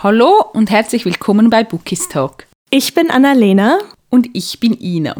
Hallo 0.00 0.44
und 0.52 0.70
herzlich 0.70 1.04
willkommen 1.04 1.50
bei 1.50 1.64
Bookies 1.64 2.08
Talk. 2.08 2.46
Ich 2.70 2.94
bin 2.94 3.10
Annalena. 3.10 3.80
Und 4.10 4.28
ich 4.32 4.60
bin 4.60 4.80
Ina. 4.80 5.16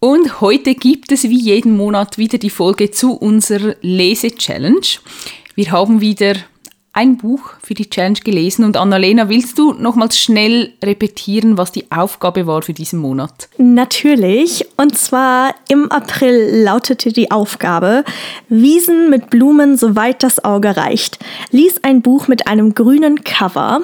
Und 0.00 0.40
heute 0.40 0.74
gibt 0.74 1.12
es 1.12 1.22
wie 1.22 1.40
jeden 1.40 1.76
Monat 1.76 2.18
wieder 2.18 2.38
die 2.38 2.50
Folge 2.50 2.90
zu 2.90 3.12
unserer 3.12 3.76
Lese-Challenge. 3.82 4.80
Wir 5.54 5.70
haben 5.70 6.00
wieder 6.00 6.34
ein 7.00 7.16
Buch 7.16 7.52
für 7.62 7.72
die 7.72 7.88
Challenge 7.88 8.18
gelesen 8.22 8.62
und 8.62 8.76
Annalena, 8.76 9.30
willst 9.30 9.58
du 9.58 9.72
nochmals 9.72 10.18
schnell 10.18 10.74
repetieren, 10.84 11.56
was 11.56 11.72
die 11.72 11.90
Aufgabe 11.90 12.46
war 12.46 12.60
für 12.60 12.74
diesen 12.74 12.98
Monat? 12.98 13.48
Natürlich. 13.56 14.66
Und 14.76 14.98
zwar 14.98 15.54
im 15.68 15.90
April 15.90 16.62
lautete 16.62 17.10
die 17.10 17.30
Aufgabe 17.30 18.04
Wiesen 18.50 19.08
mit 19.08 19.30
Blumen, 19.30 19.78
soweit 19.78 20.22
das 20.22 20.44
Auge 20.44 20.76
reicht. 20.76 21.18
Lies 21.50 21.82
ein 21.82 22.02
Buch 22.02 22.28
mit 22.28 22.46
einem 22.46 22.74
grünen 22.74 23.24
Cover. 23.24 23.80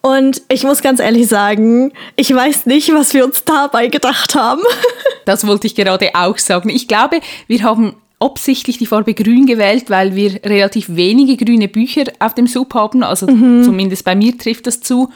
Und 0.00 0.42
ich 0.48 0.64
muss 0.64 0.82
ganz 0.82 0.98
ehrlich 0.98 1.28
sagen, 1.28 1.92
ich 2.16 2.34
weiß 2.34 2.66
nicht, 2.66 2.92
was 2.92 3.14
wir 3.14 3.24
uns 3.24 3.44
dabei 3.44 3.86
gedacht 3.86 4.34
haben. 4.34 4.62
das 5.26 5.46
wollte 5.46 5.68
ich 5.68 5.76
gerade 5.76 6.10
auch 6.14 6.38
sagen. 6.38 6.70
Ich 6.70 6.88
glaube, 6.88 7.20
wir 7.46 7.62
haben 7.62 7.94
absichtlich 8.20 8.78
die 8.78 8.86
Farbe 8.86 9.14
grün 9.14 9.46
gewählt, 9.46 9.90
weil 9.90 10.14
wir 10.16 10.40
relativ 10.44 10.86
wenige 10.88 11.36
grüne 11.36 11.68
Bücher 11.68 12.04
auf 12.18 12.34
dem 12.34 12.46
Sub 12.46 12.74
haben. 12.74 13.02
Also 13.02 13.26
mhm. 13.26 13.62
zumindest 13.62 14.04
bei 14.04 14.16
mir 14.16 14.36
trifft 14.36 14.66
das 14.66 14.80
zu. 14.80 15.10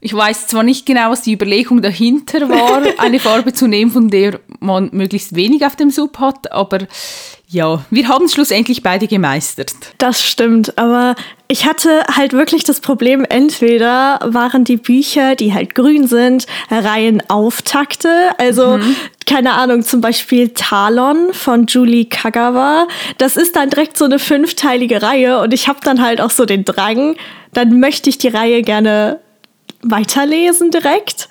Ich 0.00 0.14
weiß 0.14 0.46
zwar 0.46 0.62
nicht 0.62 0.86
genau, 0.86 1.10
was 1.10 1.22
die 1.22 1.32
Überlegung 1.32 1.82
dahinter 1.82 2.48
war, 2.48 2.82
eine 2.98 3.18
Farbe 3.18 3.52
zu 3.52 3.66
nehmen, 3.66 3.90
von 3.90 4.08
der 4.08 4.38
man 4.60 4.90
möglichst 4.92 5.34
wenig 5.34 5.64
auf 5.64 5.76
dem 5.76 5.90
Sub 5.90 6.18
hat, 6.18 6.52
aber 6.52 6.78
ja, 7.50 7.82
wir 7.90 8.08
haben 8.08 8.26
es 8.26 8.34
schlussendlich 8.34 8.82
beide 8.82 9.06
gemeistert. 9.06 9.72
Das 9.96 10.22
stimmt, 10.22 10.76
aber 10.76 11.14
ich 11.48 11.64
hatte 11.64 12.02
halt 12.14 12.34
wirklich 12.34 12.64
das 12.64 12.80
Problem, 12.80 13.24
entweder 13.24 14.20
waren 14.22 14.64
die 14.64 14.76
Bücher, 14.76 15.34
die 15.34 15.54
halt 15.54 15.74
grün 15.74 16.06
sind, 16.06 16.46
Reihenauftakte, 16.70 18.10
also 18.36 18.76
mhm. 18.76 18.96
keine 19.26 19.54
Ahnung, 19.54 19.82
zum 19.82 20.02
Beispiel 20.02 20.50
Talon 20.50 21.32
von 21.32 21.66
Julie 21.66 22.04
Kagawa. 22.04 22.86
Das 23.16 23.38
ist 23.38 23.56
dann 23.56 23.70
direkt 23.70 23.96
so 23.96 24.04
eine 24.04 24.18
fünfteilige 24.18 25.00
Reihe 25.02 25.40
und 25.40 25.54
ich 25.54 25.68
habe 25.68 25.80
dann 25.82 26.02
halt 26.02 26.20
auch 26.20 26.30
so 26.30 26.44
den 26.44 26.64
Drang, 26.64 27.16
dann 27.54 27.80
möchte 27.80 28.10
ich 28.10 28.18
die 28.18 28.28
Reihe 28.28 28.60
gerne 28.60 29.20
weiterlesen 29.82 30.70
direkt. 30.70 31.28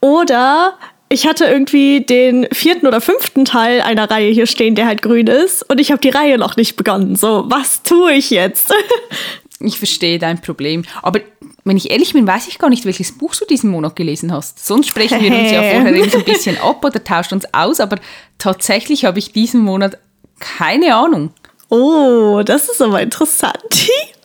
Oder 0.00 0.74
ich 1.08 1.26
hatte 1.26 1.44
irgendwie 1.44 2.02
den 2.02 2.46
vierten 2.52 2.86
oder 2.86 3.00
fünften 3.00 3.44
Teil 3.44 3.80
einer 3.80 4.10
Reihe 4.10 4.30
hier 4.30 4.46
stehen, 4.46 4.74
der 4.74 4.86
halt 4.86 5.02
grün 5.02 5.26
ist, 5.26 5.68
und 5.68 5.80
ich 5.80 5.90
habe 5.90 6.00
die 6.00 6.10
Reihe 6.10 6.38
noch 6.38 6.56
nicht 6.56 6.76
begonnen. 6.76 7.16
So, 7.16 7.44
was 7.48 7.82
tue 7.82 8.12
ich 8.12 8.30
jetzt? 8.30 8.72
ich 9.60 9.78
verstehe 9.78 10.18
dein 10.18 10.40
Problem. 10.40 10.84
Aber 11.02 11.20
wenn 11.64 11.76
ich 11.76 11.90
ehrlich 11.90 12.12
bin, 12.12 12.26
weiß 12.26 12.48
ich 12.48 12.58
gar 12.58 12.70
nicht, 12.70 12.84
welches 12.84 13.16
Buch 13.16 13.34
du 13.34 13.44
diesen 13.44 13.70
Monat 13.70 13.96
gelesen 13.96 14.32
hast. 14.32 14.64
Sonst 14.64 14.88
sprechen 14.88 15.20
wir 15.20 15.32
uns 15.32 15.50
ja 15.50 15.62
vorher 15.62 15.94
eben 15.94 16.10
so 16.10 16.18
ein 16.18 16.24
bisschen 16.24 16.58
ab 16.58 16.84
oder 16.84 17.02
tauschen 17.02 17.34
uns 17.34 17.46
aus, 17.52 17.80
aber 17.80 17.98
tatsächlich 18.38 19.04
habe 19.04 19.18
ich 19.18 19.32
diesen 19.32 19.60
Monat 19.60 19.98
keine 20.40 20.94
Ahnung. 20.94 21.30
Oh, 21.68 22.42
das 22.44 22.68
ist 22.68 22.80
aber 22.80 23.02
interessant. 23.02 23.58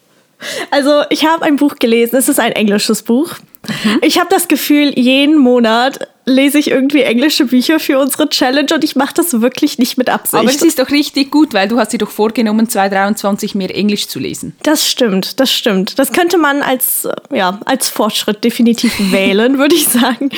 Also, 0.72 1.03
ich 1.09 1.25
habe 1.25 1.44
ein 1.44 1.55
Buch 1.55 1.75
gelesen, 1.75 2.16
es 2.16 2.30
ist 2.30 2.39
ein 2.39 2.52
englisches 2.52 3.03
Buch. 3.03 3.36
Mhm. 3.67 3.99
Ich 4.02 4.19
habe 4.19 4.27
das 4.30 4.47
Gefühl, 4.47 4.97
jeden 4.97 5.38
Monat 5.38 6.08
lese 6.25 6.58
ich 6.58 6.72
irgendwie 6.72 7.02
englische 7.02 7.45
Bücher 7.45 7.80
für 7.80 8.00
unsere 8.00 8.30
Challenge 8.30 8.73
und 8.73 8.83
ich 8.83 8.95
mache 8.95 9.13
das 9.13 9.41
wirklich 9.41 9.77
nicht 9.77 9.97
mit 9.97 10.09
Absicht. 10.09 10.39
Aber 10.39 10.50
es 10.50 10.61
ist 10.61 10.80
doch 10.80 10.89
richtig 10.89 11.31
gut, 11.31 11.53
weil 11.53 11.67
du 11.67 11.77
hast 11.77 11.91
dir 11.91 11.97
doch 11.97 12.09
vorgenommen, 12.09 12.69
2023 12.69 13.55
mehr 13.55 13.75
Englisch 13.75 14.08
zu 14.08 14.19
lesen. 14.19 14.55
Das 14.63 14.89
stimmt, 14.89 15.39
das 15.39 15.52
stimmt. 15.52 16.00
Das 16.00 16.13
könnte 16.13 16.38
man 16.38 16.61
als, 16.61 17.07
ja, 17.31 17.59
als 17.66 17.89
Fortschritt 17.89 18.44
definitiv 18.44 18.94
wählen, 19.11 19.57
würde 19.57 19.75
ich 19.75 19.88
sagen. 19.88 20.30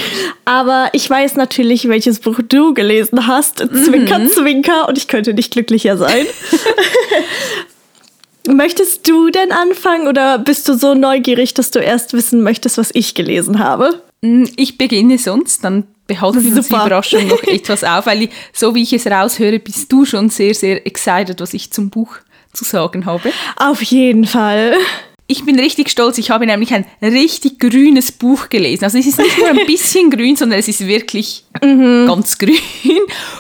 Aber 0.46 0.90
ich 0.94 1.08
weiß 1.08 1.36
natürlich, 1.36 1.88
welches 1.88 2.20
Buch 2.20 2.40
du 2.48 2.74
gelesen 2.74 3.28
hast. 3.28 3.58
Zwinker, 3.58 4.20
mhm. 4.20 4.30
Zwinker 4.30 4.88
und 4.88 4.98
ich 4.98 5.08
könnte 5.08 5.34
nicht 5.34 5.52
glücklicher 5.52 5.98
sein. 5.98 6.26
Möchtest 8.48 9.08
du 9.08 9.30
denn 9.30 9.52
anfangen 9.52 10.08
oder 10.08 10.38
bist 10.38 10.68
du 10.68 10.76
so 10.76 10.94
neugierig, 10.94 11.54
dass 11.54 11.72
du 11.72 11.80
erst 11.80 12.14
wissen 12.14 12.44
möchtest, 12.44 12.78
was 12.78 12.92
ich 12.94 13.16
gelesen 13.16 13.60
habe? 13.60 14.02
Mm, 14.22 14.46
ich 14.56 14.78
beginne 14.78 15.18
sonst, 15.18 15.64
dann 15.64 15.86
behalten 16.08 16.44
wir 16.44 16.56
uns 16.56 16.68
die 16.68 16.74
Überraschung 16.74 17.28
noch 17.28 17.44
etwas 17.48 17.84
auf, 17.84 18.06
weil 18.06 18.24
ich, 18.24 18.30
so 18.54 18.76
wie 18.76 18.84
ich 18.84 18.94
es 18.94 19.08
raushöre, 19.08 19.60
bist 19.60 19.92
du 19.92 20.06
schon 20.06 20.30
sehr, 20.30 20.54
sehr 20.54 20.86
excited, 20.86 21.42
was 21.42 21.54
ich 21.54 21.72
zum 21.72 21.90
Buch 21.90 22.18
zu 22.54 22.64
sagen 22.64 23.06
habe. 23.06 23.32
Auf 23.58 23.82
jeden 23.82 24.26
Fall. 24.26 24.76
Ich 25.28 25.44
bin 25.44 25.60
richtig 25.60 25.90
stolz, 25.90 26.20
ich 26.20 26.30
habe 26.30 26.46
nämlich 26.46 26.72
ein 26.72 26.86
richtig 27.02 27.60
grünes 27.60 28.12
Buch 28.12 28.50
gelesen. 28.50 28.84
Also 28.84 29.00
es 29.00 29.08
ist 29.08 29.18
nicht 29.18 29.38
nur 29.40 29.48
ein 29.48 29.60
bisschen 29.66 30.12
grün, 30.12 30.36
sondern 30.36 30.60
es 30.60 30.68
ist 30.68 30.86
wirklich 30.86 31.44
mhm. 31.64 32.06
ganz 32.08 32.38
grün. 32.38 32.56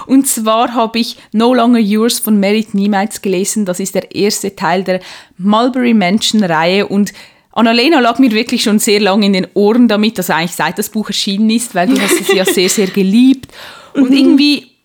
Und 0.07 0.27
zwar 0.27 0.73
habe 0.73 0.97
ich 0.97 1.17
No 1.31 1.53
Longer 1.53 1.79
Yours 1.79 2.17
von 2.17 2.39
Merit 2.39 2.73
Niemites 2.73 3.21
gelesen. 3.21 3.65
Das 3.65 3.79
ist 3.79 3.93
der 3.93 4.15
erste 4.15 4.55
Teil 4.55 4.83
der 4.83 4.99
Mulberry 5.37 5.93
Mansion 5.93 6.43
Reihe 6.43 6.87
und 6.87 7.13
Annalena 7.51 7.99
lag 7.99 8.19
mir 8.19 8.31
wirklich 8.31 8.63
schon 8.63 8.79
sehr 8.79 8.99
lange 8.99 9.27
in 9.27 9.33
den 9.33 9.47
Ohren 9.53 9.87
damit, 9.87 10.17
also 10.17 10.33
eigentlich 10.33 10.55
seit 10.55 10.77
das 10.77 10.89
Buch 10.89 11.07
erschienen 11.07 11.49
ist, 11.51 11.73
weil 11.73 11.87
du 11.87 12.01
hast 12.01 12.19
es 12.19 12.33
ja 12.33 12.43
sehr, 12.43 12.67
sehr 12.67 12.87
geliebt. 12.87 13.49
Und 13.93 14.09
mhm. 14.09 14.17
irgendwie 14.17 14.75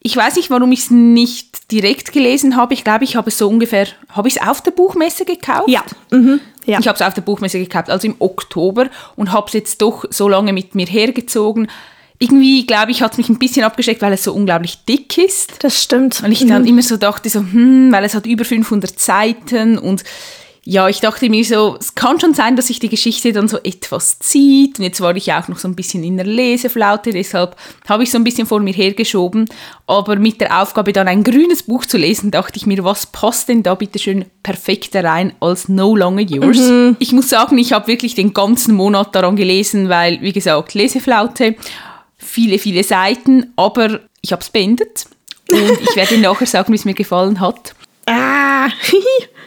ich 0.00 0.16
weiß 0.16 0.36
nicht, 0.36 0.50
warum 0.50 0.70
ich 0.72 0.80
es 0.80 0.90
nicht 0.90 1.70
direkt 1.72 2.12
gelesen 2.12 2.56
habe. 2.56 2.72
Ich 2.72 2.84
glaube, 2.84 3.04
ich 3.04 3.16
habe 3.16 3.28
es 3.28 3.38
so 3.38 3.48
ungefähr, 3.48 3.88
habe 4.10 4.28
ich 4.28 4.36
es 4.36 4.42
auf 4.42 4.62
der 4.62 4.70
Buchmesse 4.70 5.24
gekauft? 5.24 5.68
Ja. 5.68 5.82
Mhm. 6.10 6.40
Ja. 6.68 6.78
Ich 6.78 6.86
habe 6.86 6.96
es 6.96 7.02
auf 7.02 7.14
der 7.14 7.22
Buchmesse 7.22 7.58
gekauft, 7.58 7.90
also 7.90 8.06
im 8.06 8.16
Oktober 8.18 8.88
und 9.16 9.32
habe 9.32 9.46
es 9.46 9.54
jetzt 9.54 9.82
doch 9.82 10.04
so 10.10 10.28
lange 10.28 10.52
mit 10.52 10.74
mir 10.74 10.86
hergezogen. 10.86 11.68
Irgendwie, 12.20 12.66
glaube 12.66 12.90
ich, 12.90 13.00
hat 13.00 13.12
es 13.12 13.18
mich 13.18 13.28
ein 13.28 13.38
bisschen 13.38 13.64
abgeschreckt, 13.64 14.02
weil 14.02 14.12
es 14.12 14.24
so 14.24 14.34
unglaublich 14.34 14.84
dick 14.84 15.18
ist. 15.18 15.62
Das 15.62 15.82
stimmt. 15.82 16.22
Weil 16.22 16.32
ich 16.32 16.44
mhm. 16.44 16.48
dann 16.48 16.66
immer 16.66 16.82
so 16.82 16.96
dachte, 16.96 17.30
so, 17.30 17.40
hm, 17.40 17.92
weil 17.92 18.04
es 18.04 18.14
hat 18.14 18.26
über 18.26 18.44
500 18.44 18.98
Seiten 18.98 19.78
und 19.78 20.02
ja, 20.70 20.86
ich 20.86 21.00
dachte 21.00 21.30
mir 21.30 21.42
so, 21.46 21.78
es 21.80 21.94
kann 21.94 22.20
schon 22.20 22.34
sein, 22.34 22.54
dass 22.54 22.66
sich 22.66 22.78
die 22.78 22.90
Geschichte 22.90 23.32
dann 23.32 23.48
so 23.48 23.56
etwas 23.56 24.18
zieht. 24.18 24.78
Und 24.78 24.84
jetzt 24.84 25.00
war 25.00 25.16
ich 25.16 25.32
auch 25.32 25.48
noch 25.48 25.56
so 25.56 25.66
ein 25.66 25.74
bisschen 25.74 26.04
in 26.04 26.18
der 26.18 26.26
Leseflaute, 26.26 27.10
deshalb 27.10 27.56
habe 27.88 28.02
ich 28.02 28.10
so 28.10 28.18
ein 28.18 28.24
bisschen 28.24 28.46
vor 28.46 28.60
mir 28.60 28.74
hergeschoben. 28.74 29.48
Aber 29.86 30.16
mit 30.16 30.42
der 30.42 30.60
Aufgabe, 30.60 30.92
dann 30.92 31.08
ein 31.08 31.24
grünes 31.24 31.62
Buch 31.62 31.86
zu 31.86 31.96
lesen, 31.96 32.30
dachte 32.30 32.58
ich 32.58 32.66
mir, 32.66 32.84
was 32.84 33.06
passt 33.06 33.48
denn 33.48 33.62
da 33.62 33.76
bitte 33.76 33.98
schön 33.98 34.26
perfekter 34.42 35.02
rein 35.02 35.32
als 35.40 35.70
No 35.70 35.96
Longer 35.96 36.20
Yours? 36.20 36.58
Mhm. 36.58 36.96
Ich 36.98 37.12
muss 37.12 37.30
sagen, 37.30 37.56
ich 37.56 37.72
habe 37.72 37.86
wirklich 37.86 38.14
den 38.14 38.34
ganzen 38.34 38.74
Monat 38.74 39.14
daran 39.14 39.36
gelesen, 39.36 39.88
weil, 39.88 40.20
wie 40.20 40.34
gesagt, 40.34 40.74
Leseflaute, 40.74 41.56
viele, 42.18 42.58
viele 42.58 42.84
Seiten, 42.84 43.54
aber 43.56 44.00
ich 44.20 44.32
habe 44.32 44.42
es 44.42 44.50
beendet. 44.50 45.06
Und 45.50 45.80
ich 45.80 45.96
werde 45.96 46.18
nachher 46.18 46.46
sagen, 46.46 46.74
wie 46.74 46.76
es 46.76 46.84
mir 46.84 46.92
gefallen 46.92 47.40
hat. 47.40 47.74
Ah, 48.04 48.68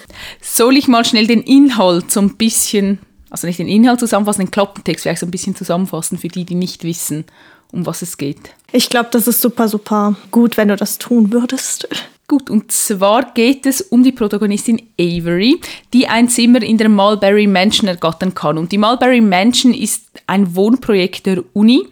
Soll 0.42 0.78
ich 0.78 0.88
mal 0.88 1.06
schnell 1.06 1.28
den 1.28 1.42
Inhalt 1.42 2.12
so 2.12 2.22
ein 2.22 2.36
bisschen, 2.38 3.00
also 3.30 3.48
nicht 3.48 3.60
den 3.60 3.68
Inhalt 3.68 4.00
zusammenfassen, 4.00 4.46
den 4.46 4.52
Klappentext 4.52 5.04
vielleicht 5.04 5.20
so 5.20 5.26
ein 5.26 5.32
bisschen 5.32 5.56
zusammenfassen 5.56 6.18
für 6.18 6.28
die, 6.28 6.46
die 6.46 6.56
nicht 6.56 6.84
wissen, 6.84 7.26
um 7.72 7.86
was 7.86 8.02
es 8.02 8.18
geht? 8.18 8.52
Ich 8.72 8.90
glaube, 8.90 9.10
das 9.12 9.28
ist 9.28 9.42
super, 9.42 9.68
super 9.68 10.16
gut, 10.32 10.58
wenn 10.58 10.70
du 10.70 10.76
das 10.76 10.98
tun 10.98 11.32
würdest. 11.32 11.88
Gut, 12.32 12.50
und 12.50 12.72
zwar 12.72 13.34
geht 13.34 13.66
es 13.66 13.82
um 13.82 14.04
die 14.04 14.14
Protagonistin 14.14 14.82
Avery, 14.98 15.60
die 15.92 16.08
ein 16.08 16.30
Zimmer 16.30 16.62
in 16.62 16.78
der 16.78 16.88
Mulberry 16.88 17.46
Mansion 17.46 17.90
ergattern 17.90 18.34
kann. 18.34 18.58
Und 18.58 18.72
die 18.72 18.78
Mulberry 18.78 19.20
Mansion 19.20 19.74
ist 19.74 20.06
ein 20.28 20.56
Wohnprojekt 20.56 21.26
der 21.26 21.44
Uni 21.52 21.86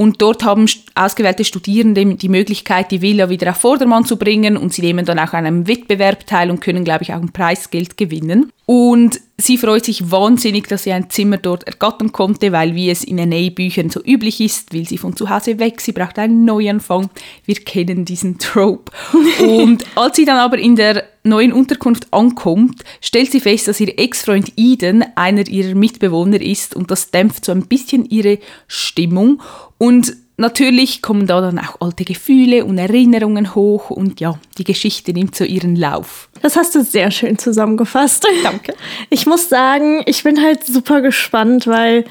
und 0.00 0.22
dort 0.22 0.44
haben 0.44 0.64
ausgewählte 0.94 1.44
Studierende 1.44 2.14
die 2.14 2.30
Möglichkeit, 2.30 2.90
die 2.90 3.02
Villa 3.02 3.28
wieder 3.28 3.50
auf 3.50 3.58
Vordermann 3.58 4.06
zu 4.06 4.16
bringen 4.16 4.56
und 4.56 4.72
sie 4.72 4.80
nehmen 4.80 5.04
dann 5.04 5.18
auch 5.18 5.34
an 5.34 5.44
einem 5.44 5.68
Wettbewerb 5.68 6.26
teil 6.26 6.50
und 6.50 6.62
können, 6.62 6.84
glaube 6.84 7.02
ich, 7.02 7.12
auch 7.12 7.20
ein 7.20 7.32
Preisgeld 7.32 7.98
gewinnen. 7.98 8.50
Und 8.64 9.20
sie 9.36 9.58
freut 9.58 9.84
sich 9.84 10.10
wahnsinnig, 10.10 10.68
dass 10.68 10.84
sie 10.84 10.92
ein 10.92 11.10
Zimmer 11.10 11.36
dort 11.36 11.64
ergattern 11.64 12.12
konnte, 12.12 12.50
weil 12.50 12.74
wie 12.74 12.88
es 12.88 13.04
in 13.04 13.16
NA-Büchern 13.16 13.90
so 13.90 14.02
üblich 14.02 14.40
ist, 14.40 14.72
will 14.72 14.88
sie 14.88 14.96
von 14.96 15.16
zu 15.16 15.28
Hause 15.28 15.58
weg, 15.58 15.82
sie 15.82 15.92
braucht 15.92 16.18
einen 16.18 16.46
Neuanfang. 16.46 17.10
Wir 17.44 17.56
kennen 17.56 18.06
diesen 18.06 18.38
Trope. 18.38 18.90
und 19.46 19.84
als 19.96 20.16
sie 20.16 20.24
dann 20.24 20.38
aber 20.38 20.56
in 20.56 20.76
der 20.76 21.04
neuen 21.22 21.52
Unterkunft 21.52 22.12
ankommt, 22.12 22.82
stellt 23.00 23.30
sie 23.30 23.40
fest, 23.40 23.68
dass 23.68 23.80
ihr 23.80 23.98
Ex-Freund 23.98 24.52
Eden 24.56 25.04
einer 25.16 25.46
ihrer 25.46 25.74
Mitbewohner 25.74 26.40
ist 26.40 26.74
und 26.74 26.90
das 26.90 27.10
dämpft 27.10 27.44
so 27.44 27.52
ein 27.52 27.66
bisschen 27.66 28.04
ihre 28.06 28.38
Stimmung. 28.68 29.42
Und 29.78 30.16
natürlich 30.36 31.02
kommen 31.02 31.26
da 31.26 31.40
dann 31.40 31.58
auch 31.58 31.80
alte 31.80 32.04
Gefühle 32.04 32.64
und 32.64 32.78
Erinnerungen 32.78 33.54
hoch 33.54 33.90
und 33.90 34.20
ja, 34.20 34.38
die 34.58 34.64
Geschichte 34.64 35.12
nimmt 35.12 35.36
so 35.36 35.44
ihren 35.44 35.76
Lauf. 35.76 36.28
Das 36.42 36.56
hast 36.56 36.74
du 36.74 36.82
sehr 36.82 37.10
schön 37.10 37.38
zusammengefasst. 37.38 38.26
Danke. 38.42 38.74
Ich 39.10 39.26
muss 39.26 39.48
sagen, 39.48 40.02
ich 40.06 40.22
bin 40.22 40.42
halt 40.42 40.64
super 40.64 41.02
gespannt, 41.02 41.66
weil 41.66 42.04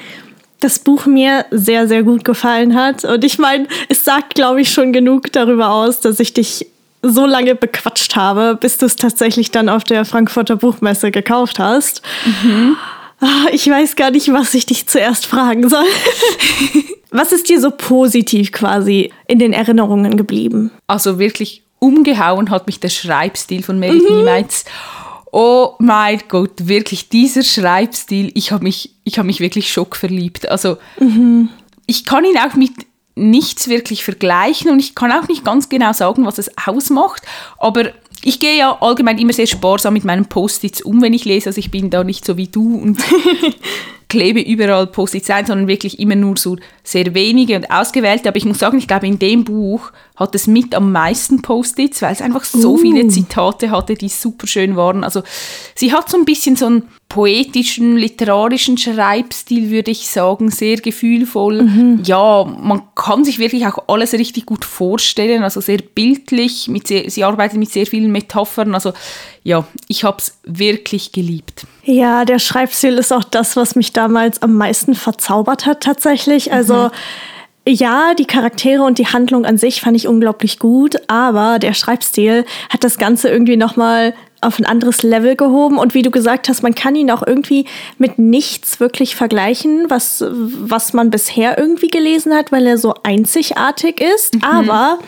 das 0.60 0.80
Buch 0.80 1.06
mir 1.06 1.46
sehr, 1.52 1.88
sehr 1.88 2.04
gut 2.04 2.24
gefallen 2.26 2.76
hat. 2.76 3.06
Und 3.06 3.24
ich 3.24 3.40
meine, 3.40 3.68
es 3.88 4.04
sagt, 4.04 4.36
glaube 4.36 4.62
ich, 4.62 4.72
schon 4.72 4.94
genug 4.94 5.32
darüber 5.32 5.72
aus, 5.72 6.02
dass 6.02 6.20
ich 6.20 6.34
dich 6.34 6.68
so 7.02 7.26
lange 7.26 7.56
bequatscht 7.56 8.16
habe, 8.16 8.58
bis 8.60 8.78
du 8.78 8.86
es 8.86 8.96
tatsächlich 8.96 9.52
dann 9.52 9.70
auf 9.70 9.84
der 9.84 10.06
Frankfurter 10.06 10.58
Buchmesse 10.58 11.12
gekauft 11.12 11.60
hast. 11.60 12.02
Mhm. 12.26 12.76
Ich 13.52 13.70
weiß 13.70 13.96
gar 13.98 14.12
nicht, 14.12 14.32
was 14.32 14.54
ich 14.54 14.66
dich 14.66 14.88
zuerst 14.88 15.26
fragen 15.26 15.68
soll. 15.68 15.86
was 17.12 17.32
ist 17.32 17.50
dir 17.50 17.60
so 17.60 17.72
positiv 17.72 18.52
quasi 18.52 19.12
in 19.28 19.40
den 19.40 19.52
Erinnerungen 19.52 20.16
geblieben? 20.16 20.72
Also 20.88 21.20
wirklich 21.20 21.64
umgehauen 21.80 22.50
hat 22.50 22.68
mich 22.68 22.80
der 22.80 22.90
Schreibstil 22.90 23.64
von 23.64 23.80
Merit 23.80 24.10
mhm. 24.10 24.18
Niemites. 24.18 24.66
Oh 25.32 25.76
mein 25.80 26.22
Gott, 26.28 26.68
wirklich 26.68 27.10
dieser 27.10 27.44
Schreibstil, 27.44 28.32
ich 28.34 28.52
habe 28.52 28.64
mich, 28.64 28.96
hab 29.10 29.26
mich 29.26 29.40
wirklich 29.40 29.72
schockverliebt. 29.72 30.50
Also 30.50 30.78
mhm. 31.00 31.50
ich 31.86 32.06
kann 32.06 32.26
ihn 32.26 32.38
auch 32.38 32.56
mit 32.56 32.72
nichts 33.20 33.68
wirklich 33.68 34.04
vergleichen 34.04 34.72
und 34.72 34.80
ich 34.80 34.96
kann 34.96 35.12
auch 35.12 35.28
nicht 35.28 35.46
ganz 35.46 35.70
genau 35.70 35.94
sagen, 35.94 36.26
was 36.26 36.38
es 36.38 36.52
ausmacht, 36.66 37.24
aber 37.58 37.92
ich 38.24 38.40
gehe 38.40 38.58
ja 38.58 38.78
allgemein 38.82 39.18
immer 39.18 39.34
sehr 39.34 39.48
sparsam 39.48 39.94
mit 39.94 40.04
meinen 40.04 40.26
Post-its 40.26 40.82
um, 40.82 41.02
wenn 41.02 41.14
ich 41.14 41.26
lese. 41.26 41.50
Also 41.50 41.60
ich 41.60 41.72
bin 41.72 41.90
da 41.90 42.04
nicht 42.04 42.26
so 42.26 42.36
wie 42.38 42.48
du 42.48 42.76
und 42.76 43.02
klebe 44.10 44.42
überall 44.42 44.88
Post-its 44.88 45.30
ein, 45.30 45.46
sondern 45.46 45.68
wirklich 45.68 46.00
immer 46.00 46.16
nur 46.16 46.36
so 46.36 46.58
sehr 46.84 47.14
wenige 47.14 47.56
und 47.56 47.72
ausgewählte. 47.72 48.28
Aber 48.28 48.38
ich 48.38 48.46
muss 48.46 48.60
sagen, 48.60 48.80
ich 48.80 48.88
glaube, 48.88 49.08
in 49.08 49.20
dem 49.20 49.46
Buch 49.46 49.92
hat 50.16 50.36
es 50.36 50.48
mit 50.48 50.76
am 50.76 50.92
meisten 50.92 51.42
Post-its, 51.42 52.02
weil 52.02 52.12
es 52.12 52.22
einfach 52.22 52.44
so 52.44 52.74
uh. 52.74 52.78
viele 52.78 53.08
Zitate 53.08 53.70
hatte, 53.72 53.94
die 53.94 54.10
super 54.10 54.48
schön 54.48 54.76
waren. 54.76 55.04
Also 55.04 55.22
sie 55.76 55.94
hat 55.94 56.10
so 56.10 56.18
ein 56.18 56.26
bisschen 56.26 56.56
so 56.56 56.66
einen 56.66 56.84
poetischen, 57.08 57.98
literarischen 57.98 58.78
Schreibstil, 58.78 59.70
würde 59.70 59.92
ich 59.92 60.10
sagen, 60.10 60.52
sehr 60.52 60.78
gefühlvoll. 60.78 61.64
Mhm. 61.64 62.02
Ja, 62.04 62.44
man 62.44 62.84
kann 62.96 63.24
sich 63.24 63.40
wirklich 63.40 63.66
auch 63.66 63.88
alles 63.88 64.14
richtig 64.14 64.46
gut 64.46 64.66
vorstellen, 64.66 65.44
also 65.44 65.62
sehr 65.62 65.80
bildlich. 65.80 66.68
Mit 66.68 66.88
sehr, 66.88 67.10
sie 67.10 67.24
arbeitet 67.24 67.58
mit 67.58 67.72
sehr 67.72 67.88
vielen 67.88 68.12
Metaphern. 68.12 68.76
Also 68.76 68.94
ja, 69.50 69.66
ich 69.88 70.04
habe 70.04 70.18
es 70.20 70.38
wirklich 70.44 71.12
geliebt. 71.12 71.66
Ja, 71.84 72.24
der 72.24 72.38
Schreibstil 72.38 73.00
ist 73.00 73.12
auch 73.12 73.24
das, 73.24 73.56
was 73.56 73.76
mich 73.76 73.94
damals 73.94 74.44
am 74.44 74.54
meisten 74.54 74.94
verzaubert 74.94 75.66
hat 75.66 75.82
tatsächlich. 75.82 76.54
Also 76.54 76.76
mhm. 76.76 76.92
Ja, 77.68 78.16
die 78.16 78.26
Charaktere 78.26 78.82
und 78.84 78.98
die 78.98 79.08
Handlung 79.08 79.46
an 79.46 79.60
sich 79.60 79.82
fand 79.82 79.96
ich 79.96 80.08
unglaublich 80.08 80.58
gut, 80.58 80.96
aber 81.08 81.60
der 81.60 81.74
Schreibstil 81.74 82.46
hat 82.70 82.84
das 82.84 82.98
Ganze 82.98 83.30
irgendwie 83.30 83.58
nochmal 83.58 84.16
auf 84.42 84.58
ein 84.58 84.66
anderes 84.66 85.04
Level 85.04 85.36
gehoben. 85.36 85.78
Und 85.78 85.94
wie 85.94 86.02
du 86.02 86.10
gesagt 86.10 86.50
hast, 86.50 86.64
man 86.64 86.74
kann 86.74 86.96
ihn 86.96 87.12
auch 87.12 87.22
irgendwie 87.26 87.66
mit 87.98 88.18
nichts 88.18 88.80
wirklich 88.80 89.16
vergleichen, 89.16 89.86
was, 89.88 90.24
was 90.30 90.94
man 90.94 91.12
bisher 91.12 91.60
irgendwie 91.60 91.90
gelesen 91.90 92.34
hat, 92.34 92.52
weil 92.52 92.66
er 92.66 92.78
so 92.78 92.96
einzigartig 93.04 94.02
ist. 94.02 94.36
Mhm. 94.36 94.44
Aber 94.44 95.00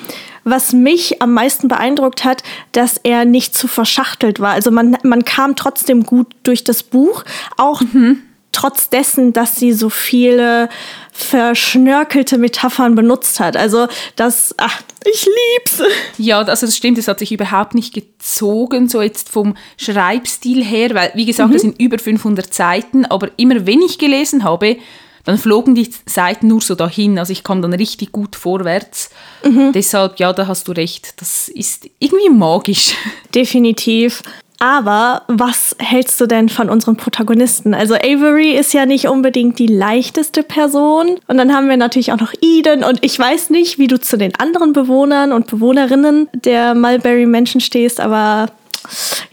was 0.43 0.73
mich 0.73 1.21
am 1.21 1.33
meisten 1.33 1.67
beeindruckt 1.67 2.23
hat, 2.23 2.43
dass 2.71 2.97
er 3.03 3.25
nicht 3.25 3.55
zu 3.55 3.67
verschachtelt 3.67 4.39
war. 4.39 4.51
Also 4.53 4.71
man, 4.71 4.97
man 5.03 5.25
kam 5.25 5.55
trotzdem 5.55 6.03
gut 6.03 6.27
durch 6.43 6.63
das 6.63 6.83
Buch, 6.83 7.23
auch 7.57 7.81
mhm. 7.81 8.21
trotz 8.51 8.89
dessen, 8.89 9.33
dass 9.33 9.55
sie 9.55 9.73
so 9.73 9.89
viele 9.89 10.69
verschnörkelte 11.11 12.37
Metaphern 12.37 12.95
benutzt 12.95 13.39
hat. 13.39 13.57
Also 13.57 13.87
das, 14.15 14.55
ach, 14.57 14.81
ich 15.05 15.25
lieb's. 15.25 15.81
Ja, 16.17 16.39
also 16.39 16.65
das 16.65 16.77
stimmt, 16.77 16.97
es 16.97 17.07
hat 17.07 17.19
sich 17.19 17.31
überhaupt 17.31 17.73
nicht 17.73 17.93
gezogen, 17.93 18.87
so 18.87 19.01
jetzt 19.01 19.29
vom 19.29 19.55
Schreibstil 19.77 20.63
her, 20.63 20.93
weil, 20.93 21.11
wie 21.15 21.25
gesagt, 21.25 21.49
mhm. 21.49 21.53
das 21.53 21.61
sind 21.63 21.79
über 21.79 21.97
500 21.97 22.53
Seiten, 22.53 23.05
aber 23.05 23.29
immer 23.37 23.65
wenn 23.65 23.81
ich 23.81 23.97
gelesen 23.97 24.43
habe, 24.43 24.77
dann 25.23 25.37
flogen 25.37 25.75
die 25.75 25.89
Seiten 26.05 26.47
nur 26.47 26.61
so 26.61 26.75
dahin. 26.75 27.19
Also 27.19 27.31
ich 27.31 27.43
kam 27.43 27.61
dann 27.61 27.73
richtig 27.73 28.11
gut 28.11 28.35
vorwärts. 28.35 29.09
Mhm. 29.43 29.71
Deshalb, 29.73 30.19
ja, 30.19 30.33
da 30.33 30.47
hast 30.47 30.67
du 30.67 30.71
recht. 30.71 31.13
Das 31.21 31.49
ist 31.49 31.89
irgendwie 31.99 32.29
magisch. 32.29 32.95
Definitiv. 33.35 34.21
Aber 34.61 35.23
was 35.27 35.75
hältst 35.79 36.21
du 36.21 36.27
denn 36.27 36.47
von 36.47 36.69
unseren 36.69 36.95
Protagonisten? 36.95 37.73
Also 37.73 37.95
Avery 37.95 38.51
ist 38.51 38.73
ja 38.73 38.85
nicht 38.85 39.07
unbedingt 39.07 39.57
die 39.57 39.65
leichteste 39.65 40.43
Person. 40.43 41.19
Und 41.27 41.37
dann 41.37 41.51
haben 41.51 41.67
wir 41.67 41.77
natürlich 41.77 42.11
auch 42.11 42.19
noch 42.19 42.31
Eden. 42.41 42.83
Und 42.83 43.03
ich 43.03 43.17
weiß 43.17 43.49
nicht, 43.49 43.79
wie 43.79 43.87
du 43.87 43.99
zu 43.99 44.19
den 44.19 44.35
anderen 44.35 44.73
Bewohnern 44.73 45.31
und 45.31 45.47
Bewohnerinnen 45.47 46.29
der 46.33 46.75
Mulberry 46.75 47.25
Menschen 47.25 47.59
stehst, 47.59 47.99
aber 47.99 48.51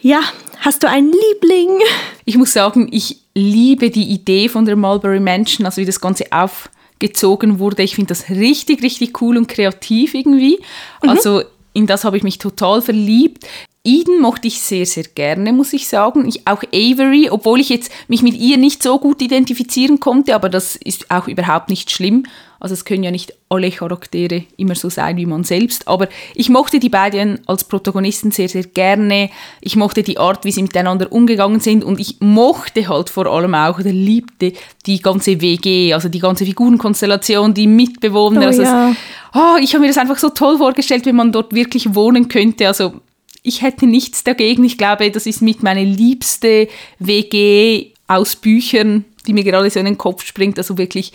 ja, 0.00 0.20
hast 0.60 0.82
du 0.82 0.88
einen 0.88 1.12
Liebling? 1.12 1.81
Ich 2.25 2.37
muss 2.37 2.52
sagen, 2.52 2.88
ich 2.90 3.22
liebe 3.34 3.90
die 3.90 4.10
Idee 4.10 4.49
von 4.49 4.64
der 4.64 4.76
Mulberry 4.76 5.20
Mansion, 5.20 5.66
also 5.66 5.81
wie 5.81 5.87
das 5.87 6.00
Ganze 6.00 6.26
aufgezogen 6.31 7.58
wurde. 7.58 7.82
Ich 7.82 7.94
finde 7.94 8.08
das 8.08 8.28
richtig, 8.31 8.82
richtig 8.82 9.20
cool 9.22 9.37
und 9.37 9.49
kreativ 9.49 10.14
irgendwie. 10.14 10.58
Mhm. 11.02 11.08
Also 11.08 11.43
in 11.72 11.87
das 11.87 12.05
habe 12.05 12.16
ich 12.16 12.22
mich 12.22 12.38
total 12.38 12.82
verliebt. 12.82 13.46
Eden 13.84 14.20
mochte 14.20 14.49
ich 14.49 14.60
sehr, 14.60 14.84
sehr 14.84 15.05
gerne, 15.05 15.52
muss 15.52 15.72
ich 15.72 15.88
sagen. 15.88 16.28
Ich, 16.28 16.46
auch 16.46 16.62
Avery, 16.75 17.31
obwohl 17.31 17.60
ich 17.60 17.69
jetzt 17.69 17.90
mich 18.08 18.22
mit 18.22 18.34
ihr 18.34 18.58
nicht 18.58 18.82
so 18.82 18.99
gut 18.99 19.22
identifizieren 19.22 20.00
konnte, 20.00 20.34
aber 20.34 20.49
das 20.49 20.76
ist 20.76 21.10
auch 21.10 21.28
überhaupt 21.28 21.70
nicht 21.70 21.90
schlimm. 21.90 22.26
Also 22.60 22.75
es 22.75 22.84
können 22.84 23.05
ja 23.05 23.10
nicht 23.10 23.34
alle 23.49 23.70
Charaktere 23.70 24.44
immer 24.56 24.75
so 24.75 24.90
sein 24.90 25.16
wie 25.16 25.26
man 25.26 25.44
selbst. 25.44 25.87
Aber 25.87 26.08
ich 26.34 26.49
mochte 26.49 26.81
die 26.81 26.88
beiden 26.88 27.40
als 27.46 27.64
Protagonisten 27.64 28.31
sehr, 28.31 28.49
sehr 28.49 28.64
gerne. 28.64 29.31
Ich 29.60 29.76
mochte 29.76 30.02
die 30.02 30.19
Art, 30.19 30.44
wie 30.44 30.50
sie 30.50 30.62
miteinander 30.62 31.12
umgegangen 31.12 31.60
sind. 31.60 31.84
Und 31.84 32.00
ich 32.00 32.16
mochte 32.20 32.88
halt 32.88 33.10
vor 33.10 33.26
allem 33.26 33.55
auch 33.55 33.78
oder 33.78 33.93
liebte 33.93 34.52
die 34.87 35.00
ganze 35.00 35.40
WG, 35.40 35.94
also 35.94 36.08
die 36.08 36.19
ganze 36.19 36.44
Figurenkonstellation, 36.44 37.55
die 37.55 37.69
Mitbewohner. 37.69 38.43
Oh, 38.43 38.46
also 38.46 38.62
ja. 38.62 38.90
es, 38.90 38.96
oh, 39.34 39.56
ich 39.62 39.75
habe 39.75 39.82
mir 39.82 39.88
das 39.88 39.99
einfach 39.99 40.19
so 40.19 40.31
toll 40.31 40.58
vorgestellt, 40.58 41.06
wenn 41.06 41.16
man 41.16 41.32
dort 41.32 41.55
wirklich 41.55 41.94
wohnen 41.94 42.28
könnte. 42.28 42.66
Also 42.66 42.94
ich 43.43 43.62
hätte 43.62 43.87
nichts 43.87 44.25
dagegen. 44.25 44.64
Ich 44.64 44.78
glaube, 44.78 45.10
das 45.10 45.26
ist 45.26 45.43
mit 45.43 45.62
meine 45.62 45.84
liebste 45.84 46.69
WG 46.99 47.93
aus 48.08 48.37
Büchern, 48.37 49.05
die 49.26 49.32
mir 49.32 49.44
gerade 49.44 49.70
so 49.70 49.78
in 49.78 49.84
den 49.84 49.99
Kopf 49.99 50.25
springt. 50.25 50.58
Also 50.58 50.78
wirklich 50.78 51.12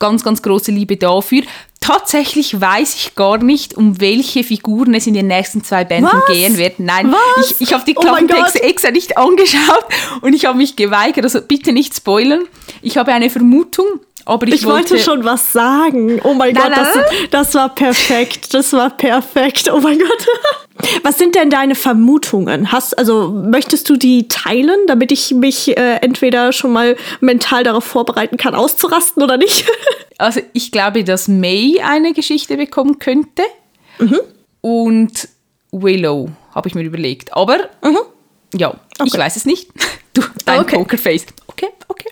ganz, 0.00 0.24
ganz 0.24 0.42
große 0.42 0.72
Liebe 0.72 0.96
dafür. 0.96 1.42
Tatsächlich 1.80 2.60
weiß 2.60 2.94
ich 2.96 3.14
gar 3.14 3.38
nicht, 3.38 3.74
um 3.74 4.00
welche 4.00 4.42
Figuren 4.42 4.92
es 4.94 5.06
in 5.06 5.14
den 5.14 5.28
nächsten 5.28 5.62
zwei 5.62 5.84
Bänden 5.84 6.10
Was? 6.12 6.26
gehen 6.26 6.56
wird. 6.58 6.80
Nein, 6.80 7.12
Was? 7.12 7.52
ich, 7.52 7.60
ich 7.60 7.72
habe 7.72 7.84
die 7.86 7.94
Klappentexte 7.94 8.60
oh 8.62 8.66
extra 8.66 8.90
nicht 8.90 9.16
angeschaut 9.16 9.84
und 10.20 10.34
ich 10.34 10.44
habe 10.44 10.58
mich 10.58 10.76
geweigert. 10.76 11.24
Also 11.24 11.40
bitte 11.40 11.72
nicht 11.72 11.94
spoilern. 11.94 12.42
Ich 12.82 12.96
habe 12.96 13.12
eine 13.12 13.30
Vermutung, 13.30 13.86
aber 14.24 14.46
ich, 14.46 14.54
ich 14.54 14.64
wollte, 14.66 14.90
wollte, 14.90 15.04
schon 15.04 15.24
was 15.24 15.52
sagen. 15.52 16.20
Oh 16.22 16.34
mein 16.34 16.54
Gott, 16.54 16.70
das, 16.74 16.98
das, 17.30 17.54
war 17.54 17.74
perfekt. 17.74 18.54
Das 18.54 18.72
war 18.72 18.90
perfekt. 18.90 19.70
Oh 19.72 19.80
mein 19.80 19.98
Gott. 19.98 20.26
Was 21.02 21.18
sind 21.18 21.34
denn 21.34 21.50
deine 21.50 21.74
Vermutungen? 21.74 22.72
Hast, 22.72 22.98
also 22.98 23.28
möchtest 23.30 23.88
du 23.90 23.96
die 23.96 24.28
teilen, 24.28 24.86
damit 24.86 25.12
ich 25.12 25.32
mich 25.32 25.76
äh, 25.76 25.96
entweder 25.96 26.52
schon 26.52 26.72
mal 26.72 26.96
mental 27.20 27.64
darauf 27.64 27.84
vorbereiten 27.84 28.38
kann, 28.38 28.54
auszurasten 28.54 29.22
oder 29.22 29.36
nicht? 29.36 29.66
also 30.18 30.40
ich 30.52 30.72
glaube, 30.72 31.04
dass 31.04 31.28
May 31.28 31.80
eine 31.82 32.14
Geschichte 32.14 32.56
bekommen 32.56 32.98
könnte. 32.98 33.42
Mhm. 33.98 34.20
Und 34.62 35.28
Willow, 35.72 36.30
habe 36.54 36.68
ich 36.68 36.74
mir 36.74 36.82
überlegt. 36.82 37.34
Aber 37.34 37.58
mhm. 37.82 37.98
ja, 38.54 38.68
okay. 38.70 39.04
ich 39.04 39.16
weiß 39.16 39.36
es 39.36 39.44
nicht. 39.44 39.70
Du, 40.12 40.22
dein 40.44 40.58
okay. 40.58 40.74
Pokerface. 40.74 41.26
Okay, 41.46 41.68
okay. 41.86 42.08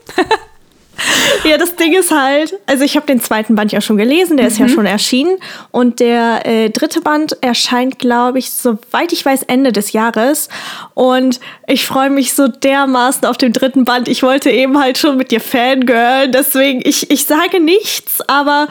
Ja, 1.48 1.58
das 1.58 1.76
Ding 1.76 1.94
ist 1.94 2.10
halt, 2.10 2.54
also 2.66 2.84
ich 2.84 2.96
habe 2.96 3.06
den 3.06 3.20
zweiten 3.20 3.54
Band 3.54 3.72
ja 3.72 3.80
schon 3.80 3.96
gelesen, 3.96 4.36
der 4.36 4.46
mhm. 4.46 4.52
ist 4.52 4.58
ja 4.58 4.66
mhm. 4.66 4.70
schon 4.70 4.86
erschienen. 4.86 5.38
Und 5.70 6.00
der 6.00 6.46
äh, 6.46 6.70
dritte 6.70 7.00
Band 7.00 7.36
erscheint, 7.42 7.98
glaube 7.98 8.38
ich, 8.38 8.50
soweit 8.50 9.12
ich 9.12 9.24
weiß, 9.24 9.44
Ende 9.44 9.72
des 9.72 9.92
Jahres. 9.92 10.48
Und 10.94 11.40
ich 11.66 11.86
freue 11.86 12.10
mich 12.10 12.34
so 12.34 12.48
dermaßen 12.48 13.26
auf 13.26 13.38
den 13.38 13.52
dritten 13.52 13.84
Band. 13.84 14.08
Ich 14.08 14.22
wollte 14.22 14.50
eben 14.50 14.78
halt 14.78 14.98
schon 14.98 15.16
mit 15.16 15.30
dir 15.30 15.40
fangirlen, 15.40 16.32
deswegen, 16.32 16.80
ich, 16.84 17.10
ich 17.10 17.24
sage 17.24 17.60
nichts, 17.60 18.20
aber 18.28 18.68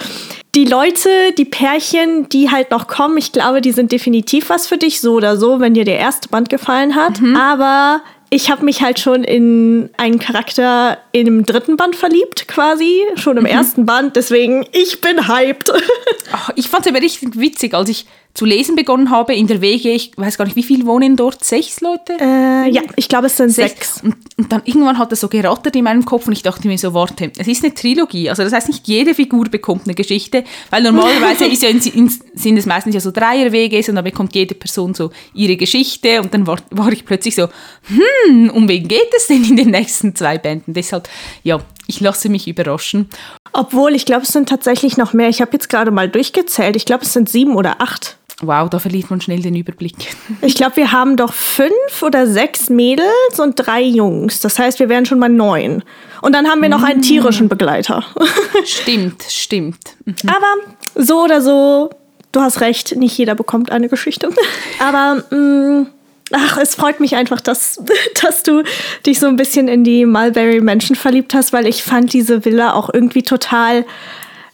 die 0.55 0.65
Leute, 0.65 1.09
die 1.37 1.45
Pärchen, 1.45 2.29
die 2.29 2.49
halt 2.49 2.71
noch 2.71 2.87
kommen, 2.87 3.17
ich 3.17 3.31
glaube, 3.31 3.61
die 3.61 3.71
sind 3.71 3.91
definitiv 3.91 4.49
was 4.49 4.67
für 4.67 4.77
dich, 4.77 5.01
so 5.01 5.13
oder 5.13 5.37
so, 5.37 5.59
wenn 5.59 5.73
dir 5.73 5.85
der 5.85 5.99
erste 5.99 6.29
Band 6.29 6.49
gefallen 6.49 6.95
hat. 6.95 7.21
Mhm. 7.21 7.35
Aber 7.35 8.01
ich 8.29 8.51
habe 8.51 8.65
mich 8.65 8.81
halt 8.81 8.99
schon 8.99 9.23
in 9.23 9.89
einen 9.97 10.19
Charakter 10.19 10.97
in 11.11 11.25
dem 11.25 11.45
dritten 11.45 11.77
Band 11.77 11.95
verliebt, 11.95 12.47
quasi, 12.47 13.03
schon 13.15 13.37
im 13.37 13.43
mhm. 13.43 13.49
ersten 13.49 13.85
Band. 13.85 14.15
Deswegen, 14.15 14.65
ich 14.71 15.01
bin 15.01 15.27
hyped. 15.27 15.71
Ach, 16.31 16.49
ich 16.55 16.67
fand 16.67 16.85
es 16.85 16.91
aber 16.91 17.01
richtig 17.01 17.39
witzig, 17.39 17.73
als 17.73 17.89
ich 17.89 18.05
zu 18.37 18.45
lesen 18.45 18.75
begonnen 18.75 19.09
habe 19.09 19.33
in 19.33 19.47
der 19.47 19.61
WG, 19.61 19.95
ich 19.95 20.11
weiß 20.15 20.37
gar 20.37 20.45
nicht, 20.45 20.55
wie 20.55 20.61
viele 20.61 20.85
wohnen 20.85 21.15
dort? 21.15 21.43
Sechs 21.43 21.81
Leute? 21.81 22.13
Äh, 22.21 22.69
ja, 22.69 22.83
ich 22.95 23.09
glaube, 23.09 23.25
es 23.25 23.37
sind 23.37 23.49
sechs. 23.49 23.95
sechs. 23.95 24.03
Und, 24.03 24.15
und, 24.37 24.51
dann 24.51 24.61
irgendwann 24.63 24.99
hat 24.99 25.11
es 25.11 25.21
so 25.21 25.27
gerattert 25.27 25.75
in 25.75 25.83
meinem 25.83 26.05
Kopf 26.05 26.27
und 26.27 26.33
ich 26.33 26.43
dachte 26.43 26.67
mir 26.67 26.77
so, 26.77 26.93
warte, 26.93 27.31
es 27.35 27.47
ist 27.47 27.63
eine 27.63 27.73
Trilogie. 27.73 28.29
Also 28.29 28.43
das 28.43 28.53
heißt, 28.53 28.67
nicht 28.67 28.87
jede 28.87 29.15
Figur 29.15 29.45
bekommt 29.45 29.85
eine 29.85 29.95
Geschichte, 29.95 30.43
weil 30.69 30.83
normalerweise 30.83 31.45
ja 31.51 31.69
in, 31.69 31.81
in, 31.81 32.11
sind 32.35 32.57
es 32.57 32.67
meistens 32.67 32.93
ja 32.93 33.01
so 33.01 33.09
Dreier-WGs 33.09 33.89
und 33.89 33.95
dann 33.95 34.03
bekommt 34.03 34.35
jede 34.35 34.53
Person 34.53 34.93
so 34.93 35.09
ihre 35.33 35.57
Geschichte 35.57 36.21
und 36.21 36.31
dann 36.31 36.45
war, 36.45 36.57
war 36.69 36.91
ich 36.91 37.05
plötzlich 37.05 37.33
so, 37.33 37.47
hm, 37.87 38.01
um 38.51 38.67
wen 38.67 38.87
geht 38.87 39.13
es 39.15 39.27
denn 39.27 39.43
in 39.43 39.55
den 39.55 39.71
nächsten 39.71 40.15
zwei 40.15 40.37
Bänden? 40.37 40.73
Deshalb, 40.73 41.09
ja, 41.43 41.59
ich 41.87 41.99
lasse 41.99 42.29
mich 42.29 42.47
überraschen. 42.47 43.09
Obwohl, 43.53 43.95
ich 43.95 44.05
glaube, 44.05 44.23
es 44.23 44.33
sind 44.33 44.49
tatsächlich 44.49 44.97
noch 44.97 45.13
mehr. 45.13 45.29
Ich 45.29 45.41
habe 45.41 45.51
jetzt 45.53 45.69
gerade 45.69 45.91
mal 45.91 46.09
durchgezählt. 46.09 46.75
Ich 46.75 46.85
glaube, 46.85 47.03
es 47.03 47.13
sind 47.13 47.29
sieben 47.29 47.55
oder 47.55 47.81
acht. 47.81 48.17
wow, 48.41 48.69
da 48.69 48.77
verliert 48.77 49.09
man 49.09 49.19
schnell 49.19 49.41
den 49.41 49.55
Überblick. 49.55 49.95
Ich 50.41 50.55
glaube, 50.55 50.75
wir 50.75 50.91
haben 50.91 51.17
doch 51.17 51.33
fünf 51.33 52.03
oder 52.03 52.27
sechs 52.27 52.69
Mädels 52.69 53.39
und 53.39 53.55
drei 53.55 53.81
Jungs. 53.81 54.41
Das 54.41 54.59
heißt, 54.59 54.79
wir 54.79 54.89
wären 54.89 55.05
schon 55.05 55.19
mal 55.19 55.29
neun. 55.29 55.83
Und 56.21 56.33
dann 56.33 56.47
haben 56.47 56.61
wir 56.61 56.69
noch 56.69 56.83
einen 56.83 57.01
tierischen 57.01 57.49
Begleiter. 57.49 58.05
Stimmt, 58.65 59.23
stimmt. 59.23 59.95
Mhm. 60.05 60.15
Aber 60.27 61.03
so 61.03 61.23
oder 61.23 61.41
so, 61.41 61.89
du 62.31 62.41
hast 62.41 62.61
recht, 62.61 62.95
nicht 62.95 63.17
jeder 63.17 63.35
bekommt 63.35 63.71
eine 63.71 63.89
Geschichte. 63.89 64.29
Aber 64.79 65.23
mh, 65.31 65.37
mm, 65.37 65.87
ach, 66.31 66.57
es 66.57 66.75
freut 66.75 66.99
mich 66.99 67.15
einfach, 67.15 67.41
dass, 67.41 67.81
dass 68.21 68.43
du 68.43 68.63
dich 69.05 69.19
so 69.19 69.27
ein 69.27 69.35
bisschen 69.35 69.67
in 69.67 69.83
die 69.83 70.05
Mulberry 70.05 70.61
Menschen 70.61 70.95
verliebt 70.95 71.33
hast, 71.33 71.53
weil 71.53 71.67
ich 71.67 71.83
fand 71.83 72.13
diese 72.13 72.45
Villa 72.45 72.73
auch 72.73 72.89
irgendwie 72.93 73.23
total 73.23 73.85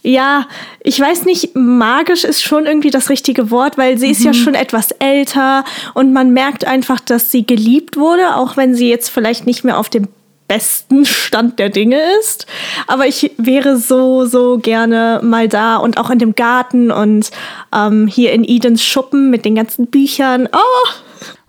ja, 0.06 0.48
ich 0.82 1.00
weiß 1.00 1.24
nicht, 1.24 1.56
magisch 1.56 2.26
ist 2.26 2.44
schon 2.44 2.66
irgendwie 2.66 2.90
das 2.90 3.10
richtige 3.10 3.52
Wort, 3.52 3.78
weil 3.78 3.98
sie 3.98 4.08
mhm. 4.08 4.12
ist 4.12 4.24
ja 4.26 4.32
mhm. 4.32 4.36
schon 4.36 4.54
etwas 4.54 4.92
älter 4.92 5.64
und 5.94 6.12
man 6.12 6.34
merkt 6.34 6.66
einfach, 6.66 7.00
dass 7.00 7.32
sie 7.32 7.48
geliebt 7.48 7.96
wurde, 7.96 8.36
auch 8.36 8.58
wenn 8.58 8.76
sie 8.76 8.90
jetzt 8.90 9.08
vielleicht 9.08 9.46
nicht 9.46 9.64
mehr 9.64 9.78
auf 9.78 9.90
dem 9.90 10.10
besten 10.50 11.06
Stand 11.06 11.58
der 11.58 11.70
Dinge 11.70 12.00
ist. 12.20 12.48
Aber 12.86 13.08
ich 13.08 13.32
wäre 13.38 13.78
so, 13.78 14.26
so 14.26 14.58
gerne 14.58 15.22
mal 15.24 15.48
da 15.48 15.78
und 15.78 15.98
auch 15.98 16.10
in 16.10 16.20
dem 16.20 16.36
Garten 16.36 16.92
und 16.92 17.32
ähm, 17.74 18.08
hier 18.08 18.34
in 18.34 18.44
Edens 18.44 18.84
Schuppen 18.84 19.30
mit 19.30 19.46
den 19.46 19.56
ganzen 19.56 19.88
Büchern. 19.88 20.50
Oh! 20.52 20.90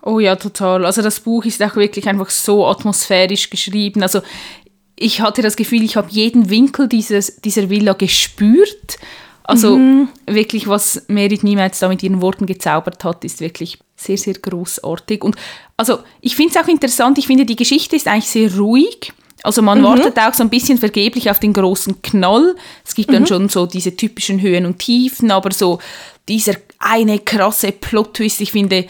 Oh 0.05 0.19
ja, 0.19 0.35
total. 0.35 0.85
Also 0.85 1.01
das 1.01 1.19
Buch 1.19 1.45
ist 1.45 1.61
auch 1.63 1.75
wirklich 1.75 2.07
einfach 2.07 2.29
so 2.29 2.67
atmosphärisch 2.67 3.49
geschrieben. 3.49 4.03
Also 4.03 4.21
ich 4.95 5.19
hatte 5.19 5.41
das 5.41 5.55
Gefühl, 5.55 5.81
ich 5.83 5.97
habe 5.97 6.07
jeden 6.11 6.51
Winkel 6.51 6.87
dieses, 6.87 7.37
dieser 7.37 7.71
Villa 7.71 7.93
gespürt. 7.93 8.97
Also 9.43 9.77
mhm. 9.77 10.09
wirklich, 10.27 10.67
was 10.67 11.03
Merit 11.07 11.43
Niemals 11.43 11.79
da 11.79 11.89
mit 11.89 12.03
ihren 12.03 12.21
Worten 12.21 12.45
gezaubert 12.45 13.03
hat, 13.03 13.25
ist 13.25 13.41
wirklich 13.41 13.79
sehr, 13.95 14.17
sehr 14.17 14.35
großartig. 14.35 15.23
Und 15.23 15.37
also 15.75 15.99
ich 16.21 16.35
finde 16.35 16.53
es 16.55 16.63
auch 16.63 16.67
interessant, 16.67 17.17
ich 17.17 17.25
finde, 17.25 17.45
die 17.45 17.55
Geschichte 17.55 17.95
ist 17.95 18.07
eigentlich 18.07 18.29
sehr 18.29 18.55
ruhig. 18.55 19.11
Also 19.41 19.63
man 19.63 19.79
mhm. 19.79 19.85
wartet 19.85 20.19
auch 20.19 20.35
so 20.35 20.43
ein 20.43 20.49
bisschen 20.51 20.77
vergeblich 20.77 21.31
auf 21.31 21.39
den 21.39 21.53
großen 21.53 22.03
Knall. 22.03 22.55
Es 22.85 22.93
gibt 22.93 23.09
mhm. 23.09 23.13
dann 23.13 23.27
schon 23.27 23.49
so 23.49 23.65
diese 23.65 23.95
typischen 23.95 24.39
Höhen 24.39 24.67
und 24.67 24.77
Tiefen, 24.77 25.31
aber 25.31 25.51
so 25.51 25.79
dieser 26.27 26.53
eine 26.77 27.19
krasse 27.19 27.71
Plot-Twist, 27.71 28.41
ich 28.41 28.51
finde, 28.51 28.85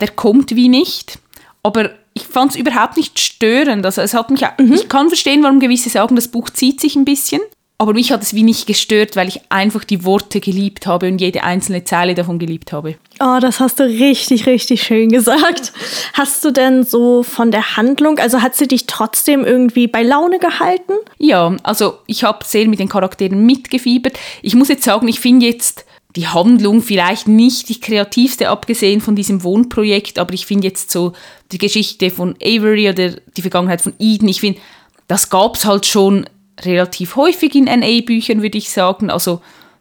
der 0.00 0.08
kommt 0.08 0.54
wie 0.56 0.68
nicht. 0.68 1.18
Aber 1.62 1.90
ich 2.14 2.26
fand 2.26 2.52
es 2.52 2.56
überhaupt 2.56 2.96
nicht 2.96 3.18
störend. 3.18 3.84
Also 3.84 4.02
es 4.02 4.14
hat 4.14 4.30
mich, 4.30 4.42
mhm. 4.58 4.72
ich 4.72 4.88
kann 4.88 5.08
verstehen, 5.08 5.42
warum 5.42 5.60
gewisse 5.60 5.90
sagen, 5.90 6.16
das 6.16 6.28
Buch 6.28 6.50
zieht 6.50 6.80
sich 6.80 6.96
ein 6.96 7.04
bisschen. 7.04 7.40
Aber 7.76 7.92
mich 7.92 8.12
hat 8.12 8.22
es 8.22 8.34
wie 8.34 8.44
nicht 8.44 8.68
gestört, 8.68 9.16
weil 9.16 9.26
ich 9.26 9.40
einfach 9.48 9.82
die 9.82 10.04
Worte 10.04 10.38
geliebt 10.38 10.86
habe 10.86 11.08
und 11.08 11.20
jede 11.20 11.42
einzelne 11.42 11.82
Zeile 11.82 12.14
davon 12.14 12.38
geliebt 12.38 12.72
habe. 12.72 12.94
Oh, 13.18 13.38
das 13.40 13.58
hast 13.58 13.80
du 13.80 13.84
richtig, 13.84 14.46
richtig 14.46 14.84
schön 14.84 15.08
gesagt. 15.08 15.72
Hast 16.12 16.44
du 16.44 16.52
denn 16.52 16.84
so 16.84 17.24
von 17.24 17.50
der 17.50 17.76
Handlung, 17.76 18.20
also 18.20 18.42
hat 18.42 18.54
sie 18.54 18.68
dich 18.68 18.86
trotzdem 18.86 19.44
irgendwie 19.44 19.88
bei 19.88 20.04
Laune 20.04 20.38
gehalten? 20.38 20.92
Ja, 21.18 21.56
also 21.64 21.98
ich 22.06 22.22
habe 22.22 22.44
sehr 22.44 22.68
mit 22.68 22.78
den 22.78 22.88
Charakteren 22.88 23.44
mitgefiebert. 23.44 24.18
Ich 24.40 24.54
muss 24.54 24.68
jetzt 24.68 24.84
sagen, 24.84 25.08
ich 25.08 25.18
finde 25.18 25.46
jetzt 25.46 25.84
die 26.16 26.28
Handlung 26.28 26.80
vielleicht 26.80 27.26
nicht 27.26 27.68
die 27.68 27.80
kreativste, 27.80 28.48
abgesehen 28.48 29.00
von 29.00 29.16
diesem 29.16 29.42
Wohnprojekt, 29.42 30.18
aber 30.18 30.32
ich 30.32 30.46
finde 30.46 30.68
jetzt 30.68 30.90
so 30.90 31.12
die 31.50 31.58
Geschichte 31.58 32.10
von 32.10 32.36
Avery 32.42 32.88
oder 32.88 33.10
die 33.36 33.42
Vergangenheit 33.42 33.80
von 33.80 33.94
Eden, 33.98 34.28
ich 34.28 34.40
finde, 34.40 34.60
das 35.08 35.28
gab 35.28 35.56
es 35.56 35.64
halt 35.64 35.86
schon 35.86 36.26
relativ 36.60 37.16
häufig 37.16 37.54
in 37.54 37.64
NA-Büchern, 37.64 38.42
würde 38.42 38.58
ich 38.58 38.70
sagen. 38.70 39.10
Also 39.10 39.40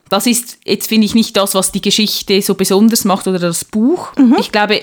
das 0.10 0.28
ist 0.28 0.58
jetzt, 0.66 0.88
finde 0.90 1.06
ich, 1.06 1.16
nicht 1.16 1.38
das, 1.38 1.56
was 1.56 1.72
die 1.72 1.82
Geschichte 1.82 2.42
so 2.42 2.56
besonders 2.56 3.06
macht 3.06 3.28
oder 3.28 3.40
das 3.40 3.64
Buch. 3.66 4.16
Mhm. 4.18 4.36
Ich 4.40 4.52
glaube, 4.52 4.82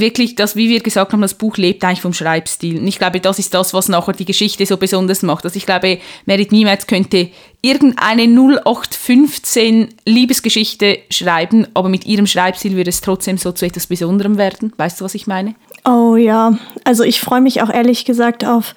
wirklich, 0.00 0.34
dass, 0.34 0.56
wie 0.56 0.68
wir 0.68 0.80
gesagt 0.80 1.12
haben, 1.12 1.20
das 1.20 1.34
Buch 1.34 1.56
lebt 1.56 1.84
eigentlich 1.84 2.00
vom 2.00 2.12
Schreibstil. 2.12 2.78
Und 2.80 2.86
ich 2.86 2.98
glaube, 2.98 3.20
das 3.20 3.38
ist 3.38 3.54
das, 3.54 3.74
was 3.74 3.88
nachher 3.88 4.12
die 4.12 4.24
Geschichte 4.24 4.64
so 4.66 4.76
besonders 4.76 5.22
macht. 5.22 5.44
Also 5.44 5.56
ich 5.56 5.66
glaube, 5.66 5.98
Merit 6.26 6.52
Niemals 6.52 6.86
könnte 6.86 7.28
irgendeine 7.62 8.22
0815 8.24 9.88
Liebesgeschichte 10.04 10.98
schreiben, 11.10 11.66
aber 11.74 11.88
mit 11.88 12.06
ihrem 12.06 12.26
Schreibstil 12.26 12.76
würde 12.76 12.90
es 12.90 13.00
trotzdem 13.00 13.38
so 13.38 13.52
zu 13.52 13.66
etwas 13.66 13.86
Besonderem 13.86 14.38
werden. 14.38 14.72
Weißt 14.76 15.00
du, 15.00 15.04
was 15.04 15.14
ich 15.14 15.26
meine? 15.26 15.54
Oh 15.84 16.16
ja, 16.16 16.58
also 16.84 17.02
ich 17.02 17.20
freue 17.20 17.40
mich 17.40 17.62
auch 17.62 17.70
ehrlich 17.70 18.04
gesagt 18.04 18.44
auf 18.44 18.74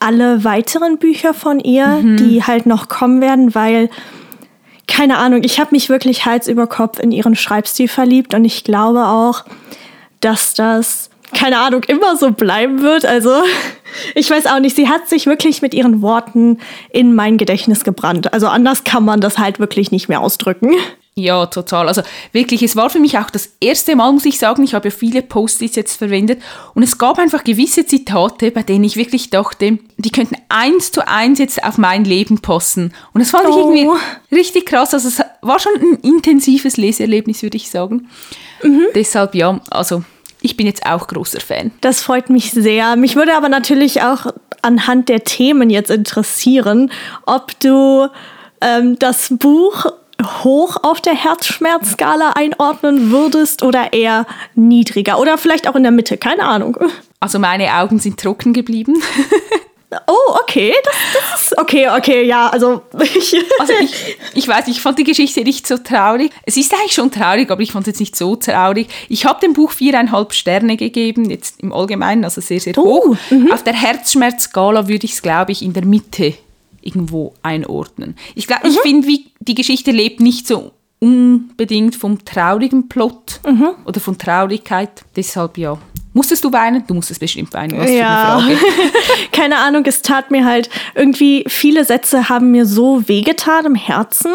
alle 0.00 0.44
weiteren 0.44 0.98
Bücher 0.98 1.34
von 1.34 1.60
ihr, 1.60 1.86
mhm. 1.86 2.16
die 2.16 2.42
halt 2.42 2.66
noch 2.66 2.88
kommen 2.88 3.20
werden, 3.20 3.54
weil 3.54 3.90
keine 4.90 5.18
Ahnung, 5.18 5.42
ich 5.44 5.60
habe 5.60 5.70
mich 5.70 5.88
wirklich 5.88 6.26
Hals 6.26 6.48
über 6.48 6.66
Kopf 6.66 6.98
in 6.98 7.12
ihren 7.12 7.36
Schreibstil 7.36 7.86
verliebt 7.86 8.34
und 8.34 8.44
ich 8.44 8.64
glaube 8.64 9.06
auch, 9.06 9.44
dass 10.20 10.54
das, 10.54 11.10
keine 11.34 11.58
Ahnung, 11.58 11.82
immer 11.84 12.16
so 12.16 12.30
bleiben 12.30 12.82
wird. 12.82 13.04
Also 13.04 13.30
ich 14.14 14.30
weiß 14.30 14.46
auch 14.46 14.60
nicht, 14.60 14.76
sie 14.76 14.88
hat 14.88 15.08
sich 15.08 15.26
wirklich 15.26 15.62
mit 15.62 15.74
ihren 15.74 16.02
Worten 16.02 16.58
in 16.90 17.14
mein 17.14 17.38
Gedächtnis 17.38 17.84
gebrannt. 17.84 18.32
Also 18.32 18.48
anders 18.48 18.84
kann 18.84 19.04
man 19.04 19.20
das 19.20 19.38
halt 19.38 19.58
wirklich 19.58 19.90
nicht 19.90 20.08
mehr 20.08 20.20
ausdrücken. 20.20 20.74
Ja, 21.16 21.46
total. 21.46 21.88
Also 21.88 22.02
wirklich, 22.32 22.62
es 22.62 22.76
war 22.76 22.88
für 22.88 23.00
mich 23.00 23.18
auch 23.18 23.30
das 23.30 23.50
erste 23.60 23.96
Mal, 23.96 24.12
muss 24.12 24.24
ich 24.24 24.38
sagen, 24.38 24.62
ich 24.62 24.74
habe 24.74 24.88
ja 24.88 24.94
viele 24.94 25.22
Post-its 25.22 25.76
jetzt 25.76 25.96
verwendet 25.96 26.40
und 26.74 26.82
es 26.82 26.98
gab 26.98 27.18
einfach 27.18 27.42
gewisse 27.42 27.84
Zitate, 27.84 28.50
bei 28.52 28.62
denen 28.62 28.84
ich 28.84 28.96
wirklich 28.96 29.28
dachte, 29.28 29.78
die 29.98 30.10
könnten 30.10 30.36
eins 30.48 30.92
zu 30.92 31.06
eins 31.06 31.40
jetzt 31.40 31.62
auf 31.64 31.78
mein 31.78 32.04
Leben 32.04 32.40
passen. 32.40 32.94
Und 33.12 33.20
das 33.20 33.30
fand 33.30 33.48
oh. 33.48 33.50
ich 33.50 33.56
irgendwie 33.56 34.00
richtig 34.34 34.66
krass. 34.66 34.94
Also 34.94 35.08
es 35.08 35.20
war 35.42 35.58
schon 35.58 35.72
ein 35.74 35.94
intensives 35.96 36.76
Leseerlebnis, 36.76 37.42
würde 37.42 37.56
ich 37.56 37.70
sagen. 37.70 38.08
Mhm. 38.62 38.86
Deshalb 38.94 39.34
ja, 39.34 39.60
also 39.70 40.04
ich 40.40 40.56
bin 40.56 40.66
jetzt 40.66 40.86
auch 40.86 41.08
großer 41.08 41.40
Fan. 41.40 41.72
Das 41.80 42.00
freut 42.02 42.30
mich 42.30 42.52
sehr. 42.52 42.96
Mich 42.96 43.16
würde 43.16 43.36
aber 43.36 43.48
natürlich 43.48 44.00
auch 44.02 44.26
anhand 44.62 45.08
der 45.08 45.24
Themen 45.24 45.70
jetzt 45.70 45.90
interessieren, 45.90 46.90
ob 47.26 47.58
du 47.60 48.06
ähm, 48.60 48.98
das 48.98 49.28
Buch 49.30 49.86
hoch 50.22 50.76
auf 50.82 51.00
der 51.00 51.14
Herzschmerzskala 51.14 52.32
einordnen 52.34 53.10
würdest 53.10 53.62
oder 53.62 53.92
eher 53.92 54.26
niedriger 54.54 55.18
oder 55.18 55.38
vielleicht 55.38 55.68
auch 55.68 55.76
in 55.76 55.82
der 55.82 55.92
Mitte, 55.92 56.16
keine 56.16 56.44
Ahnung. 56.44 56.76
Also 57.20 57.38
meine 57.38 57.74
Augen 57.74 57.98
sind 57.98 58.18
trocken 58.18 58.52
geblieben. 58.52 59.02
Oh, 60.06 60.36
okay. 60.40 60.72
Das, 60.84 60.94
das 61.14 61.42
ist 61.42 61.58
okay, 61.58 61.88
okay, 61.88 62.24
ja. 62.24 62.48
Also 62.48 62.82
ich, 63.02 63.34
also 63.58 63.72
ich, 63.80 64.16
ich 64.34 64.46
weiß, 64.46 64.68
ich 64.68 64.80
fand 64.80 64.98
die 64.98 65.04
Geschichte 65.04 65.42
nicht 65.42 65.66
so 65.66 65.78
traurig. 65.78 66.30
Es 66.44 66.56
ist 66.56 66.72
eigentlich 66.72 66.92
schon 66.92 67.10
traurig, 67.10 67.50
aber 67.50 67.60
ich 67.60 67.72
fand 67.72 67.86
es 67.86 67.92
jetzt 67.92 68.00
nicht 68.00 68.16
so 68.16 68.36
traurig. 68.36 68.88
Ich 69.08 69.24
habe 69.26 69.40
dem 69.40 69.52
Buch 69.52 69.72
viereinhalb 69.72 70.32
Sterne 70.32 70.76
gegeben, 70.76 71.28
jetzt 71.28 71.60
im 71.60 71.72
Allgemeinen, 71.72 72.24
also 72.24 72.40
sehr, 72.40 72.60
sehr 72.60 72.74
hoch. 72.74 73.16
Uh, 73.30 73.52
Auf 73.52 73.64
der 73.64 73.74
Herzschmerzskala 73.74 74.86
würde 74.86 75.06
ich 75.06 75.14
es, 75.14 75.22
glaube 75.22 75.50
ich, 75.50 75.62
in 75.62 75.72
der 75.72 75.84
Mitte 75.84 76.34
irgendwo 76.82 77.34
einordnen. 77.42 78.16
Ich 78.34 78.46
glaube, 78.46 78.68
mhm. 78.68 78.72
ich 78.72 78.80
finde, 78.80 79.08
wie 79.08 79.29
die 79.40 79.54
Geschichte 79.54 79.90
lebt 79.90 80.20
nicht 80.20 80.46
so 80.46 80.72
unbedingt 81.00 81.96
vom 81.96 82.24
traurigen 82.24 82.88
Plot 82.88 83.40
mhm. 83.46 83.70
oder 83.86 84.00
von 84.00 84.18
Traurigkeit. 84.18 84.90
Deshalb 85.16 85.56
ja. 85.58 85.78
Musstest 86.12 86.42
du 86.42 86.52
weinen? 86.52 86.82
Du 86.88 86.94
musstest 86.94 87.20
bestimmt 87.20 87.54
weinen. 87.54 87.78
Was 87.78 87.88
ja. 87.88 88.42
Keine 89.32 89.58
Ahnung, 89.58 89.84
es 89.86 90.02
tat 90.02 90.32
mir 90.32 90.44
halt 90.44 90.68
irgendwie, 90.96 91.44
viele 91.46 91.84
Sätze 91.84 92.28
haben 92.28 92.50
mir 92.50 92.66
so 92.66 93.06
wehgetan 93.08 93.64
im 93.64 93.74
Herzen. 93.76 94.32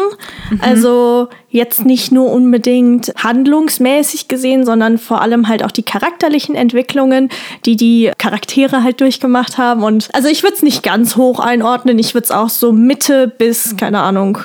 Mhm. 0.50 0.60
Also 0.62 1.28
jetzt 1.50 1.84
nicht 1.84 2.12
nur 2.12 2.32
unbedingt 2.32 3.12
handlungsmäßig 3.22 4.26
gesehen, 4.26 4.64
sondern 4.64 4.96
vor 4.96 5.20
allem 5.20 5.48
halt 5.48 5.62
auch 5.62 5.70
die 5.70 5.82
charakterlichen 5.82 6.54
Entwicklungen, 6.54 7.28
die 7.66 7.76
die 7.76 8.10
Charaktere 8.16 8.82
halt 8.82 9.02
durchgemacht 9.02 9.58
haben. 9.58 9.82
Und 9.82 10.08
also 10.14 10.28
ich 10.28 10.42
würde 10.42 10.56
es 10.56 10.62
nicht 10.62 10.82
ganz 10.82 11.16
hoch 11.16 11.40
einordnen. 11.40 11.98
Ich 11.98 12.14
würde 12.14 12.24
es 12.24 12.30
auch 12.30 12.48
so 12.48 12.72
Mitte 12.72 13.28
bis, 13.28 13.76
keine 13.76 14.00
Ahnung, 14.00 14.38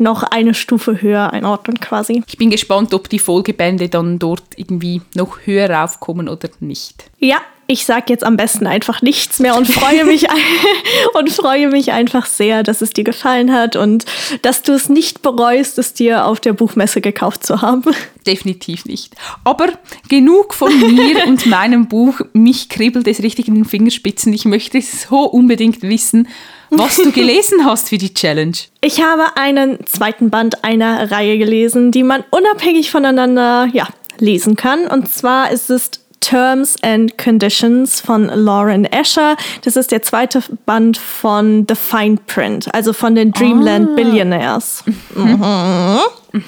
noch 0.00 0.22
eine 0.22 0.54
Stufe 0.54 1.02
höher 1.02 1.32
einordnen 1.32 1.80
quasi. 1.80 2.22
Ich 2.26 2.38
bin 2.38 2.50
gespannt, 2.50 2.94
ob 2.94 3.08
die 3.08 3.18
Folgebände 3.18 3.88
dann 3.88 4.18
dort 4.18 4.44
irgendwie 4.56 5.02
noch 5.14 5.40
höher 5.44 5.70
raufkommen 5.70 6.28
oder 6.28 6.48
nicht. 6.60 7.10
Ja, 7.18 7.38
ich 7.70 7.84
sage 7.84 8.06
jetzt 8.08 8.24
am 8.24 8.38
besten 8.38 8.66
einfach 8.66 9.02
nichts 9.02 9.40
mehr 9.40 9.54
und 9.54 9.68
freue 9.68 10.06
mich 10.06 10.26
und 11.14 11.30
freue 11.30 11.68
mich 11.68 11.92
einfach 11.92 12.24
sehr, 12.24 12.62
dass 12.62 12.80
es 12.80 12.94
dir 12.94 13.04
gefallen 13.04 13.52
hat 13.52 13.76
und 13.76 14.06
dass 14.40 14.62
du 14.62 14.72
es 14.72 14.88
nicht 14.88 15.20
bereust, 15.20 15.78
es 15.78 15.92
dir 15.92 16.24
auf 16.24 16.40
der 16.40 16.54
Buchmesse 16.54 17.02
gekauft 17.02 17.44
zu 17.44 17.60
haben. 17.60 17.94
Definitiv 18.26 18.86
nicht. 18.86 19.14
Aber 19.44 19.68
genug 20.08 20.54
von 20.54 20.76
mir 20.80 21.24
und 21.26 21.44
meinem 21.44 21.88
Buch. 21.88 22.22
Mich 22.32 22.70
kribbelt 22.70 23.06
es 23.06 23.22
richtig 23.22 23.48
in 23.48 23.54
den 23.56 23.64
Fingerspitzen. 23.66 24.32
Ich 24.32 24.46
möchte 24.46 24.80
so 24.80 25.24
unbedingt 25.24 25.82
wissen, 25.82 26.26
was 26.70 26.96
du 26.96 27.12
gelesen 27.12 27.66
hast 27.66 27.90
für 27.90 27.98
die 27.98 28.14
Challenge. 28.14 28.56
Ich 28.80 29.02
habe 29.02 29.36
einen 29.36 29.84
zweiten 29.84 30.30
Band 30.30 30.64
einer 30.64 31.10
Reihe 31.10 31.36
gelesen, 31.36 31.92
die 31.92 32.02
man 32.02 32.24
unabhängig 32.30 32.90
voneinander 32.90 33.68
ja, 33.74 33.88
lesen 34.18 34.56
kann. 34.56 34.86
Und 34.86 35.12
zwar 35.12 35.50
ist 35.50 35.68
es 35.68 35.90
Terms 36.20 36.76
and 36.82 37.16
Conditions 37.18 38.00
von 38.00 38.26
Lauren 38.26 38.84
Escher. 38.84 39.36
Das 39.64 39.76
ist 39.76 39.90
der 39.90 40.02
zweite 40.02 40.42
Band 40.66 40.96
von 40.96 41.66
The 41.68 41.74
Fine 41.74 42.18
Print, 42.26 42.72
also 42.74 42.92
von 42.92 43.14
den 43.14 43.32
Dreamland 43.32 43.90
ah. 43.90 43.94
Billionaires. 43.94 44.84
Mhm. 45.14 46.00
Mhm. 46.32 46.42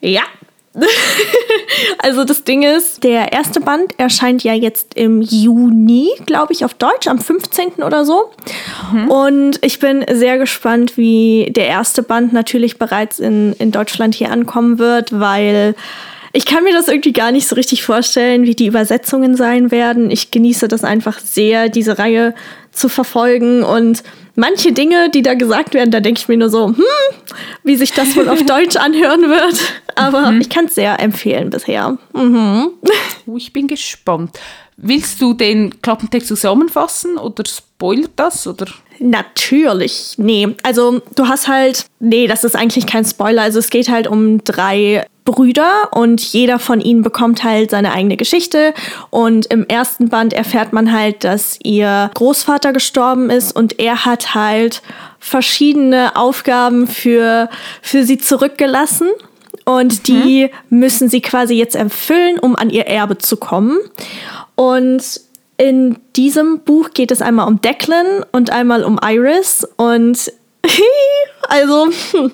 Ja. 0.00 0.22
also 1.98 2.24
das 2.24 2.42
Ding 2.44 2.62
ist, 2.62 3.04
der 3.04 3.32
erste 3.32 3.60
Band 3.60 3.98
erscheint 3.98 4.42
ja 4.42 4.54
jetzt 4.54 4.94
im 4.94 5.22
Juni, 5.22 6.08
glaube 6.26 6.52
ich, 6.52 6.64
auf 6.64 6.74
Deutsch, 6.74 7.06
am 7.06 7.20
15. 7.20 7.82
oder 7.84 8.04
so. 8.04 8.32
Mhm. 8.92 9.10
Und 9.10 9.58
ich 9.64 9.78
bin 9.78 10.04
sehr 10.10 10.38
gespannt, 10.38 10.96
wie 10.96 11.52
der 11.54 11.68
erste 11.68 12.02
Band 12.02 12.32
natürlich 12.32 12.78
bereits 12.78 13.20
in, 13.20 13.52
in 13.54 13.70
Deutschland 13.70 14.14
hier 14.14 14.32
ankommen 14.32 14.78
wird, 14.78 15.18
weil 15.18 15.76
ich 16.36 16.46
kann 16.46 16.64
mir 16.64 16.72
das 16.72 16.88
irgendwie 16.88 17.12
gar 17.12 17.30
nicht 17.30 17.46
so 17.46 17.54
richtig 17.54 17.84
vorstellen, 17.84 18.42
wie 18.42 18.56
die 18.56 18.66
Übersetzungen 18.66 19.36
sein 19.36 19.70
werden. 19.70 20.10
Ich 20.10 20.32
genieße 20.32 20.66
das 20.66 20.82
einfach 20.82 21.20
sehr, 21.20 21.68
diese 21.68 21.96
Reihe 21.98 22.34
zu 22.72 22.88
verfolgen 22.88 23.62
und 23.62 24.02
manche 24.34 24.72
Dinge, 24.72 25.10
die 25.10 25.22
da 25.22 25.34
gesagt 25.34 25.74
werden, 25.74 25.92
da 25.92 26.00
denke 26.00 26.20
ich 26.20 26.26
mir 26.26 26.36
nur 26.36 26.50
so, 26.50 26.66
hm, 26.66 26.84
wie 27.62 27.76
sich 27.76 27.92
das 27.92 28.16
wohl 28.16 28.28
auf 28.28 28.42
Deutsch 28.46 28.74
anhören 28.74 29.28
wird. 29.28 29.60
Aber 29.94 30.32
mhm. 30.32 30.40
ich 30.40 30.50
kann 30.50 30.64
es 30.64 30.74
sehr 30.74 30.98
empfehlen 30.98 31.50
bisher. 31.50 31.98
Mhm. 32.12 32.70
Oh, 33.26 33.36
ich 33.36 33.52
bin 33.52 33.68
gespannt. 33.68 34.40
Willst 34.76 35.22
du 35.22 35.34
den 35.34 35.80
Klappentext 35.82 36.26
zusammenfassen 36.26 37.16
oder 37.16 37.44
spoilert 37.46 38.10
das? 38.16 38.44
Oder? 38.48 38.66
Natürlich, 39.06 40.14
nee. 40.16 40.48
Also 40.62 41.02
du 41.14 41.28
hast 41.28 41.46
halt, 41.46 41.84
nee, 42.00 42.26
das 42.26 42.42
ist 42.42 42.56
eigentlich 42.56 42.86
kein 42.86 43.04
Spoiler. 43.04 43.42
Also 43.42 43.58
es 43.58 43.68
geht 43.68 43.90
halt 43.90 44.06
um 44.06 44.42
drei 44.44 45.04
Brüder 45.26 45.90
und 45.92 46.22
jeder 46.22 46.58
von 46.58 46.80
ihnen 46.80 47.02
bekommt 47.02 47.44
halt 47.44 47.70
seine 47.70 47.92
eigene 47.92 48.16
Geschichte. 48.16 48.72
Und 49.10 49.44
im 49.46 49.68
ersten 49.68 50.08
Band 50.08 50.32
erfährt 50.32 50.72
man 50.72 50.90
halt, 50.90 51.22
dass 51.22 51.58
ihr 51.62 52.10
Großvater 52.14 52.72
gestorben 52.72 53.28
ist 53.28 53.54
und 53.54 53.78
er 53.78 54.06
hat 54.06 54.34
halt 54.34 54.80
verschiedene 55.18 56.16
Aufgaben 56.16 56.86
für, 56.86 57.50
für 57.82 58.04
sie 58.04 58.16
zurückgelassen. 58.16 59.08
Und 59.66 60.08
mhm. 60.08 60.22
die 60.22 60.50
müssen 60.70 61.10
sie 61.10 61.20
quasi 61.20 61.52
jetzt 61.56 61.76
erfüllen, 61.76 62.38
um 62.38 62.56
an 62.56 62.70
ihr 62.70 62.86
Erbe 62.86 63.18
zu 63.18 63.36
kommen. 63.36 63.76
Und 64.54 65.20
in 65.64 65.96
diesem 66.14 66.60
Buch 66.60 66.90
geht 66.90 67.10
es 67.10 67.22
einmal 67.22 67.48
um 67.48 67.62
Declan 67.62 68.22
und 68.32 68.50
einmal 68.50 68.84
um 68.84 69.00
Iris. 69.02 69.66
Und 69.76 70.30
also 71.48 71.88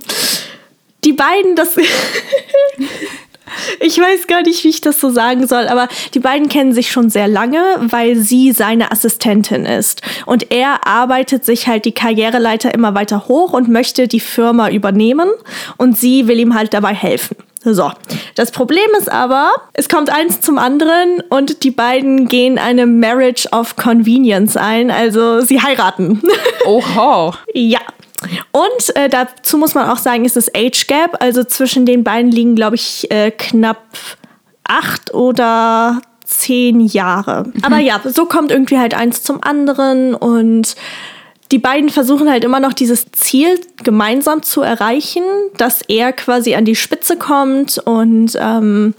die 1.04 1.12
beiden, 1.12 1.54
das. 1.54 1.76
ich 3.80 3.99
weiß 3.99 4.26
gar 4.26 4.42
nicht, 4.42 4.64
wie 4.64 4.70
ich 4.70 4.80
das 4.80 5.00
so 5.00 5.10
sagen 5.10 5.46
soll, 5.46 5.68
aber 5.68 5.87
die 6.14 6.18
beiden 6.18 6.49
kennen 6.49 6.72
sich 6.72 6.90
schon 6.90 7.08
sehr 7.08 7.28
lange, 7.28 7.62
weil 7.78 8.16
sie 8.16 8.50
seine 8.50 8.90
Assistentin 8.90 9.64
ist. 9.64 10.02
Und 10.26 10.50
er 10.50 10.88
arbeitet 10.88 11.44
sich 11.44 11.68
halt 11.68 11.84
die 11.84 11.92
Karriereleiter 11.92 12.75
immer 12.75 12.96
weiter 12.96 13.28
hoch 13.28 13.52
und 13.52 13.68
möchte 13.68 14.08
die 14.08 14.18
Firma 14.18 14.70
übernehmen. 14.70 15.30
Und 15.76 15.96
sie 15.96 16.26
will 16.26 16.40
ihm 16.40 16.56
halt 16.56 16.75
dabei 16.75 16.94
helfen. 16.94 17.37
So, 17.62 17.93
das 18.37 18.52
Problem 18.52 18.88
ist 18.99 19.12
aber, 19.12 19.50
es 19.75 19.88
kommt 19.90 20.09
eins 20.09 20.40
zum 20.40 20.57
anderen 20.57 21.23
und 21.29 21.62
die 21.62 21.71
beiden 21.71 22.26
gehen 22.26 22.59
eine 22.59 22.87
Marriage 22.87 23.47
of 23.52 23.76
Convenience 23.76 24.57
ein, 24.57 24.90
also 24.90 25.43
sie 25.43 25.61
heiraten. 25.61 26.23
Oha. 26.64 27.35
ja, 27.52 27.81
und 28.52 28.97
äh, 28.97 29.09
dazu 29.09 29.57
muss 29.59 29.75
man 29.75 29.88
auch 29.88 29.99
sagen, 29.99 30.25
ist 30.25 30.37
das 30.37 30.55
Age 30.55 30.87
Gap. 30.87 31.17
Also 31.21 31.45
zwischen 31.45 31.87
den 31.87 32.05
beiden 32.05 32.31
liegen, 32.31 32.55
glaube 32.55 32.76
ich, 32.76 33.11
äh, 33.11 33.31
knapp 33.31 33.83
acht 34.64 35.14
oder 35.14 36.00
zehn 36.25 36.81
Jahre. 36.81 37.45
Mhm. 37.45 37.64
Aber 37.64 37.79
ja, 37.79 38.00
so 38.05 38.26
kommt 38.26 38.50
irgendwie 38.50 38.79
halt 38.79 38.95
eins 38.95 39.23
zum 39.23 39.43
anderen 39.43 40.14
und 40.14 40.76
die 41.50 41.59
beiden 41.59 41.90
versuchen 41.90 42.30
halt 42.30 42.45
immer 42.45 42.61
noch 42.61 42.73
dieses 42.73 43.11
Ziel 43.12 43.61
gemeinsam 43.83 44.42
zu 44.42 44.62
erreichen, 44.62 45.23
dass 45.57 45.83
er 45.88 46.12
quasi 46.12 46.54
an 46.54 46.64
die 46.64 46.76
Spitze 46.76 47.16
kommt 47.16 47.78
und 47.78 48.38
ähm, 48.40 48.95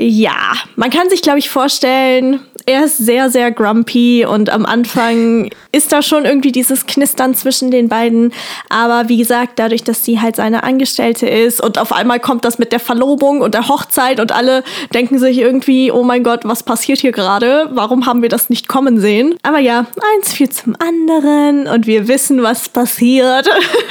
ja, 0.00 0.52
man 0.76 0.90
kann 0.90 1.10
sich, 1.10 1.22
glaube 1.22 1.40
ich, 1.40 1.50
vorstellen, 1.50 2.38
er 2.68 2.84
ist 2.84 2.98
sehr, 2.98 3.30
sehr 3.30 3.50
grumpy 3.50 4.26
und 4.26 4.50
am 4.50 4.66
Anfang 4.66 5.48
ist 5.72 5.90
da 5.90 6.02
schon 6.02 6.26
irgendwie 6.26 6.52
dieses 6.52 6.84
Knistern 6.84 7.34
zwischen 7.34 7.70
den 7.70 7.88
beiden. 7.88 8.30
Aber 8.68 9.08
wie 9.08 9.16
gesagt, 9.16 9.58
dadurch, 9.58 9.84
dass 9.84 10.04
sie 10.04 10.20
halt 10.20 10.36
seine 10.36 10.64
Angestellte 10.64 11.26
ist 11.26 11.62
und 11.62 11.78
auf 11.78 11.94
einmal 11.94 12.20
kommt 12.20 12.44
das 12.44 12.58
mit 12.58 12.72
der 12.72 12.80
Verlobung 12.80 13.40
und 13.40 13.54
der 13.54 13.68
Hochzeit 13.68 14.20
und 14.20 14.32
alle 14.32 14.64
denken 14.92 15.18
sich 15.18 15.38
irgendwie, 15.38 15.90
oh 15.90 16.02
mein 16.02 16.22
Gott, 16.22 16.40
was 16.44 16.62
passiert 16.62 16.98
hier 16.98 17.12
gerade? 17.12 17.70
Warum 17.72 18.04
haben 18.04 18.20
wir 18.20 18.28
das 18.28 18.50
nicht 18.50 18.68
kommen 18.68 19.00
sehen? 19.00 19.36
Aber 19.42 19.60
ja, 19.60 19.86
eins 20.16 20.34
führt 20.34 20.52
zum 20.52 20.76
anderen 20.78 21.68
und 21.68 21.86
wir 21.86 22.06
wissen, 22.06 22.42
was 22.42 22.68
passiert. 22.68 23.48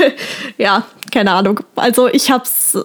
ja, 0.60 0.84
keine 1.12 1.32
Ahnung. 1.32 1.62
Also 1.76 2.10
ich 2.10 2.30
hab's, 2.30 2.78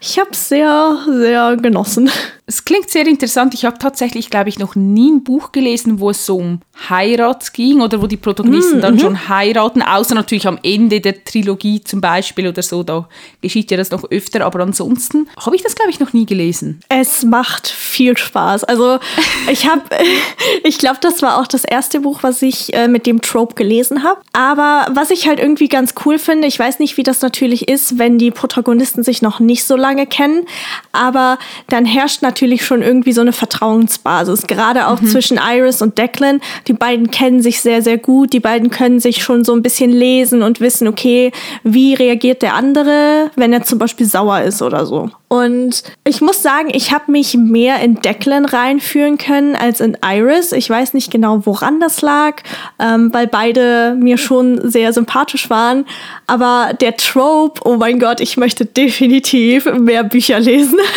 ich 0.00 0.18
hab's 0.18 0.48
sehr, 0.48 0.98
sehr 1.06 1.56
genossen. 1.56 2.10
Es 2.48 2.64
klingt 2.64 2.88
sehr 2.90 3.04
interessant. 3.08 3.54
Ich 3.54 3.64
habe 3.64 3.76
tatsächlich, 3.78 4.30
glaube 4.30 4.48
ich, 4.48 4.60
noch 4.60 4.76
nie 4.76 5.10
ein 5.10 5.24
Buch 5.24 5.50
gelesen, 5.50 5.98
wo 5.98 6.10
es 6.10 6.24
so 6.24 6.36
um 6.36 6.60
Heirat 6.88 7.52
ging 7.52 7.80
oder 7.80 8.00
wo 8.00 8.06
die 8.06 8.16
Protagonisten 8.16 8.78
mm, 8.78 8.80
dann 8.82 8.94
mhm. 8.94 9.00
schon 9.00 9.28
heiraten, 9.28 9.82
außer 9.82 10.14
natürlich 10.14 10.46
am 10.46 10.56
Ende 10.62 11.00
der 11.00 11.24
Trilogie 11.24 11.82
zum 11.82 12.00
Beispiel 12.00 12.46
oder 12.46 12.62
so. 12.62 12.84
Da 12.84 13.08
geschieht 13.40 13.72
ja 13.72 13.76
das 13.76 13.90
noch 13.90 14.04
öfter, 14.12 14.44
aber 14.46 14.60
ansonsten 14.60 15.28
habe 15.44 15.56
ich 15.56 15.64
das, 15.64 15.74
glaube 15.74 15.90
ich, 15.90 15.98
noch 15.98 16.12
nie 16.12 16.24
gelesen. 16.24 16.80
Es 16.88 17.24
macht 17.24 17.66
viel 17.66 18.16
Spaß. 18.16 18.62
Also 18.62 19.00
ich 19.50 19.68
habe, 19.68 19.82
ich 20.62 20.78
glaube, 20.78 20.98
das 21.00 21.22
war 21.22 21.40
auch 21.40 21.48
das 21.48 21.64
erste 21.64 21.98
Buch, 21.98 22.22
was 22.22 22.42
ich 22.42 22.72
äh, 22.74 22.86
mit 22.86 23.06
dem 23.06 23.22
Trope 23.22 23.56
gelesen 23.56 24.04
habe. 24.04 24.20
Aber 24.32 24.86
was 24.94 25.10
ich 25.10 25.26
halt 25.26 25.40
irgendwie 25.40 25.66
ganz 25.66 25.94
cool 26.04 26.20
finde, 26.20 26.46
ich 26.46 26.60
weiß 26.60 26.78
nicht, 26.78 26.96
wie 26.96 27.02
das 27.02 27.22
natürlich 27.22 27.66
ist, 27.66 27.98
wenn 27.98 28.18
die 28.18 28.30
Protagonisten 28.30 29.02
sich 29.02 29.20
noch 29.20 29.40
nicht 29.40 29.64
so 29.64 29.74
lange 29.74 30.06
kennen, 30.06 30.46
aber 30.92 31.40
dann 31.66 31.84
herrscht 31.84 32.22
natürlich 32.22 32.35
natürlich 32.36 32.66
schon 32.66 32.82
irgendwie 32.82 33.12
so 33.12 33.22
eine 33.22 33.32
Vertrauensbasis, 33.32 34.46
gerade 34.46 34.88
auch 34.88 35.00
mhm. 35.00 35.06
zwischen 35.06 35.40
Iris 35.42 35.80
und 35.80 35.96
Declan. 35.96 36.42
Die 36.68 36.74
beiden 36.74 37.10
kennen 37.10 37.40
sich 37.40 37.62
sehr, 37.62 37.80
sehr 37.80 37.96
gut. 37.96 38.34
Die 38.34 38.40
beiden 38.40 38.68
können 38.68 39.00
sich 39.00 39.22
schon 39.22 39.42
so 39.42 39.54
ein 39.54 39.62
bisschen 39.62 39.90
lesen 39.90 40.42
und 40.42 40.60
wissen, 40.60 40.86
okay, 40.86 41.32
wie 41.62 41.94
reagiert 41.94 42.42
der 42.42 42.52
andere, 42.52 43.30
wenn 43.36 43.54
er 43.54 43.62
zum 43.62 43.78
Beispiel 43.78 44.04
sauer 44.04 44.42
ist 44.42 44.60
oder 44.60 44.84
so. 44.84 45.10
Und 45.28 45.82
ich 46.04 46.20
muss 46.20 46.42
sagen, 46.42 46.68
ich 46.72 46.92
habe 46.92 47.10
mich 47.10 47.34
mehr 47.34 47.80
in 47.80 48.00
Declan 48.02 48.44
reinführen 48.44 49.16
können 49.16 49.56
als 49.56 49.80
in 49.80 49.96
Iris. 50.04 50.52
Ich 50.52 50.68
weiß 50.68 50.92
nicht 50.92 51.10
genau, 51.10 51.46
woran 51.46 51.80
das 51.80 52.02
lag, 52.02 52.42
ähm, 52.78 53.12
weil 53.12 53.26
beide 53.26 53.96
mir 53.98 54.18
schon 54.18 54.70
sehr 54.70 54.92
sympathisch 54.92 55.48
waren. 55.48 55.86
Aber 56.26 56.74
der 56.80 56.96
Trope, 56.96 57.62
oh 57.64 57.76
mein 57.76 57.98
Gott, 57.98 58.20
ich 58.20 58.36
möchte 58.36 58.66
definitiv 58.66 59.64
mehr 59.72 60.04
Bücher 60.04 60.38
lesen. 60.38 60.78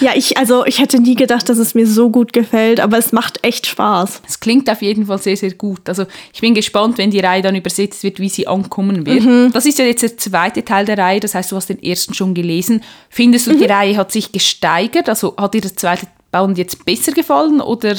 Ja, 0.00 0.12
ich, 0.14 0.36
also 0.36 0.64
ich 0.66 0.78
hätte 0.78 1.00
nie 1.00 1.14
gedacht, 1.14 1.48
dass 1.48 1.58
es 1.58 1.74
mir 1.74 1.86
so 1.86 2.10
gut 2.10 2.32
gefällt, 2.32 2.80
aber 2.80 2.98
es 2.98 3.12
macht 3.12 3.44
echt 3.44 3.66
Spaß. 3.66 4.22
Es 4.26 4.40
klingt 4.40 4.70
auf 4.70 4.82
jeden 4.82 5.06
Fall 5.06 5.18
sehr, 5.18 5.36
sehr 5.36 5.52
gut. 5.52 5.88
Also 5.88 6.06
ich 6.32 6.40
bin 6.40 6.54
gespannt, 6.54 6.98
wenn 6.98 7.10
die 7.10 7.20
Reihe 7.20 7.42
dann 7.42 7.54
übersetzt 7.54 8.02
wird, 8.02 8.20
wie 8.20 8.28
sie 8.28 8.46
ankommen 8.46 9.06
wird. 9.06 9.24
Mhm. 9.24 9.50
Das 9.52 9.66
ist 9.66 9.78
ja 9.78 9.84
jetzt 9.84 10.02
der 10.02 10.16
zweite 10.16 10.64
Teil 10.64 10.84
der 10.84 10.98
Reihe, 10.98 11.20
das 11.20 11.34
heißt, 11.34 11.52
du 11.52 11.56
hast 11.56 11.68
den 11.68 11.82
ersten 11.82 12.14
schon 12.14 12.34
gelesen. 12.34 12.82
Findest 13.08 13.46
du, 13.46 13.52
mhm. 13.52 13.58
die 13.58 13.64
Reihe 13.66 13.96
hat 13.96 14.12
sich 14.12 14.32
gesteigert? 14.32 15.08
Also 15.08 15.34
hat 15.36 15.54
dir 15.54 15.60
der 15.60 15.76
zweite 15.76 16.06
Band 16.30 16.58
jetzt 16.58 16.84
besser 16.84 17.12
gefallen 17.12 17.60
oder 17.60 17.96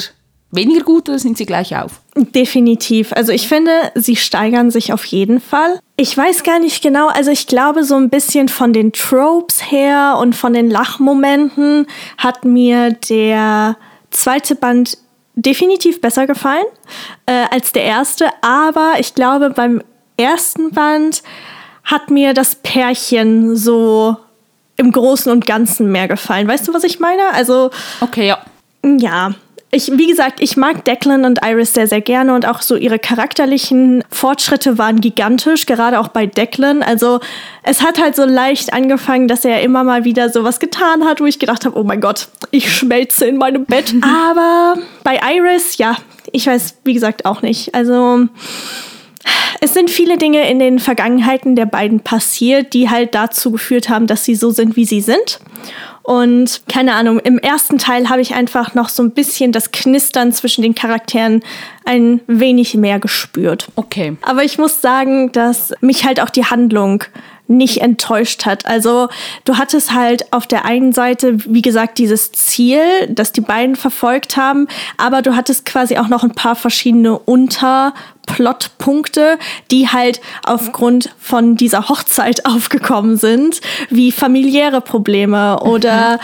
weniger 0.50 0.82
gut 0.82 1.08
oder 1.08 1.18
sind 1.18 1.36
sie 1.36 1.46
gleich 1.46 1.76
auf? 1.76 2.00
Definitiv. 2.16 3.12
Also 3.12 3.32
ich 3.32 3.48
finde, 3.48 3.70
sie 3.94 4.16
steigern 4.16 4.70
sich 4.70 4.92
auf 4.92 5.04
jeden 5.04 5.40
Fall. 5.40 5.78
Ich 5.96 6.16
weiß 6.16 6.42
gar 6.42 6.58
nicht 6.58 6.82
genau, 6.82 7.08
also 7.08 7.30
ich 7.30 7.46
glaube 7.46 7.84
so 7.84 7.96
ein 7.96 8.08
bisschen 8.08 8.48
von 8.48 8.72
den 8.72 8.92
Tropes 8.92 9.70
her 9.70 10.16
und 10.20 10.34
von 10.34 10.52
den 10.52 10.70
Lachmomenten 10.70 11.86
hat 12.16 12.44
mir 12.44 12.92
der 12.92 13.76
zweite 14.10 14.54
Band 14.54 14.98
definitiv 15.34 16.00
besser 16.00 16.26
gefallen 16.26 16.66
äh, 17.26 17.44
als 17.50 17.72
der 17.72 17.84
erste. 17.84 18.28
Aber 18.40 18.94
ich 18.98 19.14
glaube, 19.14 19.50
beim 19.50 19.82
ersten 20.16 20.70
Band 20.70 21.22
hat 21.84 22.10
mir 22.10 22.34
das 22.34 22.56
Pärchen 22.56 23.56
so 23.56 24.16
im 24.76 24.92
Großen 24.92 25.30
und 25.30 25.46
Ganzen 25.46 25.90
mehr 25.90 26.08
gefallen. 26.08 26.48
Weißt 26.48 26.66
du, 26.68 26.74
was 26.74 26.84
ich 26.84 27.00
meine? 27.00 27.22
Also. 27.32 27.70
Okay, 28.00 28.26
ja. 28.26 28.38
Ja, 28.84 29.34
ich, 29.70 29.90
wie 29.92 30.06
gesagt, 30.06 30.40
ich 30.40 30.56
mag 30.56 30.84
Declan 30.86 31.26
und 31.26 31.40
Iris 31.44 31.74
sehr, 31.74 31.86
sehr 31.86 32.00
gerne 32.00 32.34
und 32.34 32.46
auch 32.46 32.62
so 32.62 32.74
ihre 32.74 32.98
charakterlichen 32.98 34.02
Fortschritte 34.10 34.78
waren 34.78 35.00
gigantisch, 35.00 35.66
gerade 35.66 36.00
auch 36.00 36.08
bei 36.08 36.24
Declan. 36.24 36.82
Also 36.82 37.20
es 37.64 37.82
hat 37.82 38.00
halt 38.00 38.16
so 38.16 38.24
leicht 38.24 38.72
angefangen, 38.72 39.28
dass 39.28 39.44
er 39.44 39.60
immer 39.60 39.84
mal 39.84 40.04
wieder 40.04 40.30
sowas 40.30 40.58
getan 40.58 41.04
hat, 41.04 41.20
wo 41.20 41.26
ich 41.26 41.38
gedacht 41.38 41.66
habe, 41.66 41.78
oh 41.78 41.84
mein 41.84 42.00
Gott, 42.00 42.28
ich 42.50 42.74
schmelze 42.74 43.26
in 43.26 43.36
meinem 43.36 43.66
Bett. 43.66 43.94
Aber 44.02 44.80
bei 45.04 45.20
Iris, 45.36 45.76
ja, 45.76 45.96
ich 46.32 46.46
weiß, 46.46 46.76
wie 46.84 46.94
gesagt, 46.94 47.26
auch 47.26 47.42
nicht. 47.42 47.74
Also 47.74 48.26
es 49.60 49.74
sind 49.74 49.90
viele 49.90 50.18
Dinge 50.18 50.48
in 50.48 50.58
den 50.58 50.78
Vergangenheiten 50.78 51.56
der 51.56 51.66
beiden 51.66 52.00
passiert, 52.00 52.72
die 52.74 52.90
halt 52.90 53.14
dazu 53.14 53.50
geführt 53.50 53.88
haben, 53.88 54.06
dass 54.06 54.24
sie 54.24 54.34
so 54.34 54.50
sind, 54.50 54.76
wie 54.76 54.84
sie 54.84 55.00
sind. 55.00 55.40
Und 56.02 56.62
keine 56.68 56.94
Ahnung, 56.94 57.18
im 57.20 57.38
ersten 57.38 57.76
Teil 57.76 58.08
habe 58.08 58.22
ich 58.22 58.34
einfach 58.34 58.74
noch 58.74 58.88
so 58.88 59.02
ein 59.02 59.10
bisschen 59.10 59.52
das 59.52 59.72
Knistern 59.72 60.32
zwischen 60.32 60.62
den 60.62 60.74
Charakteren 60.74 61.42
ein 61.84 62.20
wenig 62.26 62.74
mehr 62.74 62.98
gespürt. 62.98 63.68
Okay. 63.76 64.16
Aber 64.22 64.42
ich 64.42 64.56
muss 64.56 64.80
sagen, 64.80 65.32
dass 65.32 65.74
mich 65.82 66.06
halt 66.06 66.20
auch 66.20 66.30
die 66.30 66.46
Handlung 66.46 67.04
nicht 67.48 67.80
enttäuscht 67.80 68.46
hat. 68.46 68.66
Also 68.66 69.08
du 69.44 69.56
hattest 69.56 69.92
halt 69.94 70.32
auf 70.32 70.46
der 70.46 70.66
einen 70.66 70.92
Seite, 70.92 71.38
wie 71.46 71.62
gesagt, 71.62 71.98
dieses 71.98 72.30
Ziel, 72.32 72.82
das 73.08 73.32
die 73.32 73.40
beiden 73.40 73.74
verfolgt 73.74 74.36
haben, 74.36 74.68
aber 74.98 75.22
du 75.22 75.34
hattest 75.34 75.64
quasi 75.64 75.96
auch 75.96 76.08
noch 76.08 76.22
ein 76.22 76.34
paar 76.34 76.56
verschiedene 76.56 77.18
Unterplotpunkte, 77.18 79.38
die 79.70 79.88
halt 79.88 80.20
aufgrund 80.44 81.14
von 81.18 81.56
dieser 81.56 81.88
Hochzeit 81.88 82.44
aufgekommen 82.54 83.16
sind, 83.16 83.62
wie 83.88 84.12
familiäre 84.12 84.82
Probleme 84.82 85.60
oder, 85.60 86.12
mhm. 86.12 86.18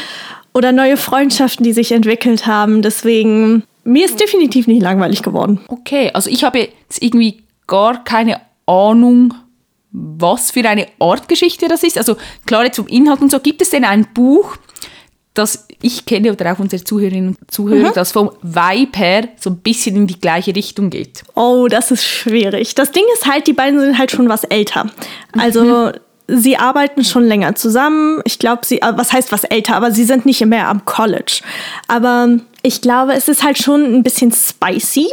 oder 0.52 0.72
neue 0.72 0.98
Freundschaften, 0.98 1.64
die 1.64 1.72
sich 1.72 1.92
entwickelt 1.92 2.46
haben. 2.46 2.82
Deswegen, 2.82 3.62
mir 3.82 4.04
ist 4.04 4.20
definitiv 4.20 4.66
nicht 4.66 4.82
langweilig 4.82 5.22
geworden. 5.22 5.60
Okay, 5.68 6.10
also 6.12 6.28
ich 6.28 6.44
habe 6.44 6.58
jetzt 6.58 7.02
irgendwie 7.02 7.44
gar 7.66 8.04
keine 8.04 8.42
Ahnung, 8.66 9.32
was 9.94 10.50
für 10.50 10.68
eine 10.68 10.88
Art 10.98 11.28
Geschichte 11.28 11.68
das 11.68 11.84
ist. 11.84 11.96
Also 11.96 12.16
klar, 12.46 12.70
zum 12.72 12.88
Inhalt 12.88 13.20
und 13.20 13.30
so. 13.30 13.38
Gibt 13.38 13.62
es 13.62 13.70
denn 13.70 13.84
ein 13.84 14.08
Buch, 14.12 14.56
das 15.34 15.68
ich 15.80 16.04
kenne 16.04 16.32
oder 16.32 16.52
auch 16.52 16.58
unsere 16.58 16.82
Zuhörerinnen 16.82 17.36
und 17.40 17.50
Zuhörer, 17.50 17.90
mhm. 17.90 17.94
das 17.94 18.10
vom 18.12 18.30
Vibe 18.42 18.98
her 18.98 19.28
so 19.38 19.50
ein 19.50 19.58
bisschen 19.58 19.94
in 19.94 20.06
die 20.08 20.18
gleiche 20.18 20.54
Richtung 20.54 20.90
geht? 20.90 21.22
Oh, 21.36 21.68
das 21.68 21.92
ist 21.92 22.04
schwierig. 22.04 22.74
Das 22.74 22.90
Ding 22.90 23.04
ist 23.14 23.26
halt, 23.26 23.46
die 23.46 23.52
beiden 23.52 23.78
sind 23.78 23.96
halt 23.96 24.10
schon 24.10 24.28
was 24.28 24.42
älter. 24.44 24.90
Also 25.32 25.64
mhm. 25.64 25.92
Sie 26.26 26.56
arbeiten 26.56 27.04
schon 27.04 27.24
länger 27.24 27.54
zusammen. 27.54 28.20
Ich 28.24 28.38
glaube, 28.38 28.64
sie, 28.64 28.80
äh, 28.80 28.92
was 28.96 29.12
heißt 29.12 29.32
was 29.32 29.44
älter, 29.44 29.76
aber 29.76 29.92
sie 29.92 30.04
sind 30.04 30.26
nicht 30.26 30.44
mehr 30.44 30.68
am 30.68 30.84
College. 30.84 31.40
Aber 31.88 32.38
ich 32.62 32.80
glaube, 32.80 33.12
es 33.12 33.28
ist 33.28 33.42
halt 33.42 33.58
schon 33.58 33.84
ein 33.84 34.02
bisschen 34.02 34.32
spicy. 34.32 35.08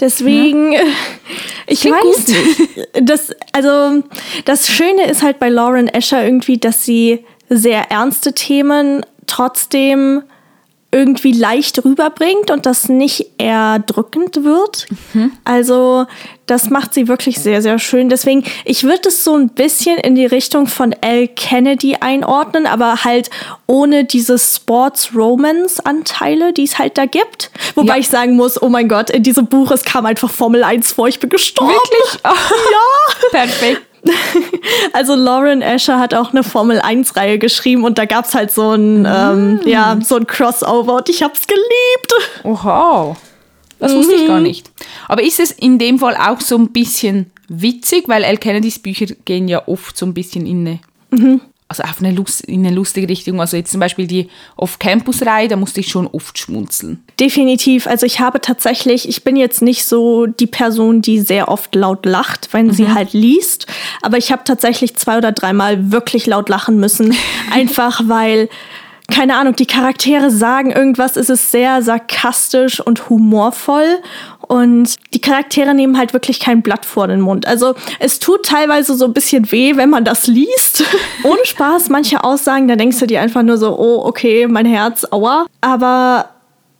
Deswegen, 0.00 0.72
ja. 0.72 0.80
ich 1.66 1.80
Klingt 1.80 1.96
weiß 1.96 2.28
nicht. 2.28 2.88
Das, 3.02 3.30
also, 3.52 4.02
das 4.44 4.68
Schöne 4.68 5.06
ist 5.08 5.22
halt 5.22 5.38
bei 5.38 5.48
Lauren 5.48 5.88
Escher 5.88 6.24
irgendwie, 6.24 6.58
dass 6.58 6.84
sie 6.84 7.24
sehr 7.48 7.90
ernste 7.90 8.32
Themen 8.32 9.04
trotzdem 9.26 10.22
irgendwie 10.90 11.32
leicht 11.32 11.84
rüberbringt 11.84 12.50
und 12.50 12.64
das 12.64 12.88
nicht 12.88 13.26
erdrückend 13.36 14.42
wird. 14.42 14.86
Mhm. 15.12 15.32
Also 15.44 16.06
das 16.46 16.70
macht 16.70 16.94
sie 16.94 17.08
wirklich 17.08 17.40
sehr, 17.40 17.60
sehr 17.60 17.78
schön. 17.78 18.08
Deswegen, 18.08 18.42
ich 18.64 18.84
würde 18.84 19.08
es 19.08 19.22
so 19.22 19.36
ein 19.36 19.50
bisschen 19.50 19.98
in 19.98 20.14
die 20.14 20.24
Richtung 20.24 20.66
von 20.66 20.92
L. 20.92 21.28
Kennedy 21.28 21.96
einordnen, 22.00 22.66
aber 22.66 23.04
halt 23.04 23.28
ohne 23.66 24.04
diese 24.04 24.38
Sports-Romance-Anteile, 24.38 26.54
die 26.54 26.64
es 26.64 26.78
halt 26.78 26.96
da 26.96 27.04
gibt. 27.04 27.50
Wobei 27.74 27.92
ja. 27.94 27.98
ich 27.98 28.08
sagen 28.08 28.34
muss, 28.34 28.62
oh 28.62 28.70
mein 28.70 28.88
Gott, 28.88 29.10
in 29.10 29.22
diesem 29.22 29.46
Buch, 29.46 29.70
es 29.70 29.82
kam 29.82 30.06
einfach 30.06 30.30
Formel 30.30 30.64
1 30.64 30.92
vor, 30.92 31.06
ich 31.06 31.20
bin 31.20 31.28
gestorben. 31.28 31.74
Wirklich? 31.74 32.20
ja. 32.24 32.32
Perfekt. 33.30 33.82
Also 34.92 35.14
Lauren 35.14 35.62
Asher 35.62 35.98
hat 35.98 36.14
auch 36.14 36.30
eine 36.30 36.42
Formel 36.42 36.80
1-Reihe 36.80 37.38
geschrieben 37.38 37.84
und 37.84 37.98
da 37.98 38.04
gab 38.04 38.24
es 38.24 38.34
halt 38.34 38.50
so 38.50 38.72
ein, 38.72 39.02
mm. 39.02 39.06
ähm, 39.06 39.60
ja, 39.64 39.98
so 40.02 40.16
ein 40.16 40.26
Crossover 40.26 40.96
und 40.96 41.08
ich 41.08 41.22
hab's 41.22 41.46
geliebt. 41.46 42.44
Oha. 42.44 43.16
Das 43.78 43.94
wusste 43.94 44.14
ich 44.14 44.26
gar 44.26 44.38
mhm. 44.38 44.44
nicht. 44.44 44.70
Aber 45.06 45.22
ist 45.22 45.38
es 45.38 45.52
in 45.52 45.78
dem 45.78 46.00
Fall 46.00 46.16
auch 46.16 46.40
so 46.40 46.56
ein 46.56 46.72
bisschen 46.72 47.30
witzig, 47.48 48.08
weil 48.08 48.24
L. 48.24 48.36
Kennedys 48.36 48.80
Bücher 48.80 49.06
gehen 49.24 49.46
ja 49.46 49.68
oft 49.68 49.96
so 49.96 50.04
ein 50.04 50.14
bisschen 50.14 50.46
in 50.46 50.66
eine 50.66 50.80
mhm 51.10 51.40
also 51.68 51.82
auf 51.82 52.00
eine, 52.00 52.12
Lust, 52.12 52.40
in 52.40 52.66
eine 52.66 52.74
lustige 52.74 53.08
Richtung. 53.08 53.40
Also 53.40 53.56
jetzt 53.56 53.70
zum 53.70 53.80
Beispiel 53.80 54.06
die 54.06 54.28
Off-Campus-Reihe, 54.56 55.48
da 55.48 55.56
musste 55.56 55.80
ich 55.80 55.88
schon 55.88 56.06
oft 56.06 56.38
schmunzeln. 56.38 57.02
Definitiv. 57.20 57.86
Also 57.86 58.06
ich 58.06 58.20
habe 58.20 58.40
tatsächlich, 58.40 59.06
ich 59.06 59.22
bin 59.22 59.36
jetzt 59.36 59.60
nicht 59.60 59.84
so 59.84 60.26
die 60.26 60.46
Person, 60.46 61.02
die 61.02 61.20
sehr 61.20 61.48
oft 61.48 61.74
laut 61.74 62.06
lacht, 62.06 62.48
wenn 62.52 62.68
mhm. 62.68 62.72
sie 62.72 62.92
halt 62.92 63.12
liest. 63.12 63.66
Aber 64.00 64.16
ich 64.16 64.32
habe 64.32 64.44
tatsächlich 64.44 64.96
zwei 64.96 65.18
oder 65.18 65.32
dreimal 65.32 65.92
wirklich 65.92 66.26
laut 66.26 66.48
lachen 66.48 66.80
müssen. 66.80 67.14
Einfach 67.52 68.00
weil 68.06 68.48
keine 69.10 69.36
Ahnung, 69.36 69.56
die 69.56 69.66
Charaktere 69.66 70.30
sagen 70.30 70.70
irgendwas, 70.70 71.16
es 71.16 71.30
ist 71.30 71.50
sehr 71.50 71.82
sarkastisch 71.82 72.78
und 72.78 73.08
humorvoll 73.08 74.00
und 74.46 74.96
die 75.14 75.20
Charaktere 75.20 75.74
nehmen 75.74 75.96
halt 75.96 76.12
wirklich 76.12 76.40
kein 76.40 76.62
Blatt 76.62 76.84
vor 76.84 77.08
den 77.08 77.20
Mund. 77.20 77.46
Also 77.46 77.74
es 78.00 78.18
tut 78.18 78.44
teilweise 78.44 78.94
so 78.94 79.06
ein 79.06 79.14
bisschen 79.14 79.50
weh, 79.50 79.76
wenn 79.76 79.90
man 79.90 80.04
das 80.04 80.26
liest. 80.26 80.84
Ohne 81.24 81.44
Spaß, 81.44 81.88
manche 81.88 82.22
Aussagen, 82.22 82.68
da 82.68 82.76
denkst 82.76 82.98
du 82.98 83.06
dir 83.06 83.22
einfach 83.22 83.42
nur 83.42 83.56
so, 83.56 83.78
oh, 83.78 84.04
okay, 84.04 84.46
mein 84.46 84.66
Herz, 84.66 85.06
aua. 85.10 85.46
Aber 85.62 86.28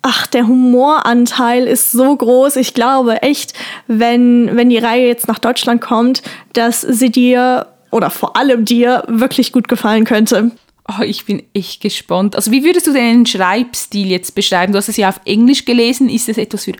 ach, 0.02 0.26
der 0.26 0.46
Humoranteil 0.46 1.66
ist 1.66 1.92
so 1.92 2.14
groß. 2.14 2.56
Ich 2.56 2.74
glaube 2.74 3.22
echt, 3.22 3.54
wenn, 3.86 4.50
wenn 4.54 4.68
die 4.68 4.78
Reihe 4.78 5.06
jetzt 5.06 5.28
nach 5.28 5.38
Deutschland 5.38 5.80
kommt, 5.80 6.22
dass 6.52 6.82
sie 6.82 7.10
dir 7.10 7.66
oder 7.90 8.10
vor 8.10 8.36
allem 8.36 8.66
dir 8.66 9.04
wirklich 9.08 9.52
gut 9.52 9.66
gefallen 9.66 10.04
könnte. 10.04 10.50
Oh, 10.88 11.02
ich 11.02 11.26
bin 11.26 11.42
echt 11.52 11.82
gespannt. 11.82 12.34
Also 12.34 12.50
wie 12.50 12.64
würdest 12.64 12.86
du 12.86 12.92
den 12.92 13.26
Schreibstil 13.26 14.08
jetzt 14.08 14.34
beschreiben? 14.34 14.72
Du 14.72 14.78
hast 14.78 14.88
es 14.88 14.96
ja 14.96 15.10
auf 15.10 15.20
Englisch 15.26 15.66
gelesen. 15.66 16.08
Ist 16.08 16.28
das 16.28 16.38
etwas 16.38 16.64
für 16.64 16.72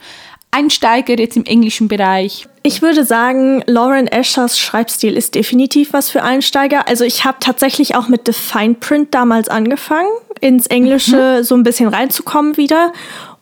Einsteiger 0.51 1.19
jetzt 1.19 1.37
im 1.37 1.45
englischen 1.45 1.89
Bereich? 1.89 2.49
Ich 2.63 2.81
würde 2.81 3.05
sagen, 3.05 3.63
Lauren 3.67 4.07
Eschers 4.07 4.59
Schreibstil 4.59 5.15
ist 5.15 5.35
definitiv 5.35 5.93
was 5.93 6.11
für 6.11 6.23
Einsteiger. 6.23 6.89
Also 6.89 7.05
ich 7.05 7.25
habe 7.25 7.37
tatsächlich 7.41 7.97
auch 7.97 8.09
mit 8.09 8.23
The 8.27 8.33
Fine 8.33 8.75
Print 8.75 9.15
damals 9.15 9.51
angefangen, 9.51 10.09
ins 10.41 10.67
Englische 10.67 11.39
mhm. 11.39 11.45
so 11.45 11.55
ein 11.55 11.63
bisschen 11.63 11.89
reinzukommen 11.89 12.57
wieder. 12.57 12.95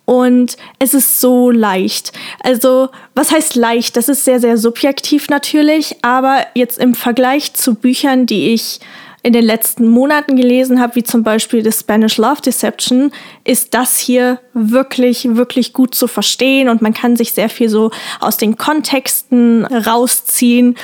Und 0.04 0.56
es 0.78 0.94
ist 0.94 1.20
so 1.20 1.50
leicht. 1.50 2.12
Also, 2.40 2.90
was 3.14 3.32
heißt 3.32 3.56
leicht? 3.56 3.96
Das 3.96 4.08
ist 4.08 4.24
sehr, 4.24 4.38
sehr 4.38 4.56
subjektiv 4.56 5.28
natürlich, 5.28 5.96
aber 6.02 6.46
jetzt 6.54 6.78
im 6.78 6.94
Vergleich 6.94 7.54
zu 7.54 7.74
Büchern, 7.74 8.24
die 8.24 8.50
ich 8.54 8.78
in 9.26 9.32
den 9.32 9.44
letzten 9.44 9.88
Monaten 9.88 10.36
gelesen 10.36 10.80
habe, 10.80 10.94
wie 10.94 11.02
zum 11.02 11.24
Beispiel 11.24 11.64
The 11.64 11.76
Spanish 11.76 12.16
Love 12.16 12.42
Deception, 12.42 13.10
ist 13.42 13.74
das 13.74 13.98
hier 13.98 14.38
wirklich, 14.54 15.26
wirklich 15.34 15.72
gut 15.72 15.96
zu 15.96 16.06
verstehen 16.06 16.68
und 16.68 16.80
man 16.80 16.94
kann 16.94 17.16
sich 17.16 17.32
sehr 17.32 17.48
viel 17.48 17.68
so 17.68 17.90
aus 18.20 18.36
den 18.36 18.56
Kontexten 18.56 19.64
rausziehen. 19.64 20.76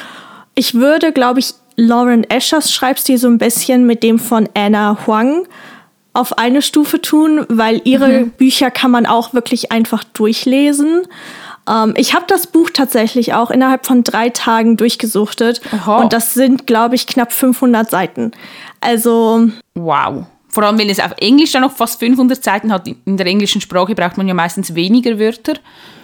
Ich 0.56 0.74
würde, 0.74 1.12
glaube 1.12 1.38
ich, 1.38 1.54
Lauren 1.76 2.24
Eschers 2.24 2.72
Schreibstil 2.72 3.16
so 3.16 3.28
ein 3.28 3.38
bisschen 3.38 3.86
mit 3.86 4.02
dem 4.02 4.18
von 4.18 4.48
Anna 4.54 5.06
Huang 5.06 5.46
auf 6.12 6.36
eine 6.36 6.62
Stufe 6.62 7.00
tun, 7.00 7.46
weil 7.48 7.80
ihre 7.84 8.08
mhm. 8.08 8.30
Bücher 8.30 8.72
kann 8.72 8.90
man 8.90 9.06
auch 9.06 9.34
wirklich 9.34 9.70
einfach 9.70 10.02
durchlesen. 10.02 11.02
Ähm, 11.68 11.94
ich 11.96 12.14
habe 12.14 12.24
das 12.28 12.46
Buch 12.46 12.70
tatsächlich 12.70 13.34
auch 13.34 13.50
innerhalb 13.50 13.86
von 13.86 14.02
drei 14.04 14.30
Tagen 14.30 14.76
durchgesuchtet. 14.76 15.60
Aha. 15.72 16.00
Und 16.00 16.12
das 16.12 16.34
sind, 16.34 16.66
glaube 16.66 16.94
ich, 16.94 17.06
knapp 17.06 17.32
500 17.32 17.90
Seiten. 17.90 18.32
Also. 18.80 19.48
Wow. 19.74 20.26
Vor 20.48 20.64
allem, 20.64 20.78
wenn 20.78 20.90
es 20.90 21.00
auf 21.00 21.12
Englisch 21.18 21.52
dann 21.52 21.62
noch 21.62 21.72
fast 21.72 21.98
500 21.98 22.44
Seiten 22.44 22.70
hat. 22.72 22.86
In 23.06 23.16
der 23.16 23.26
englischen 23.26 23.62
Sprache 23.62 23.94
braucht 23.94 24.18
man 24.18 24.28
ja 24.28 24.34
meistens 24.34 24.74
weniger 24.74 25.18
Wörter. 25.18 25.54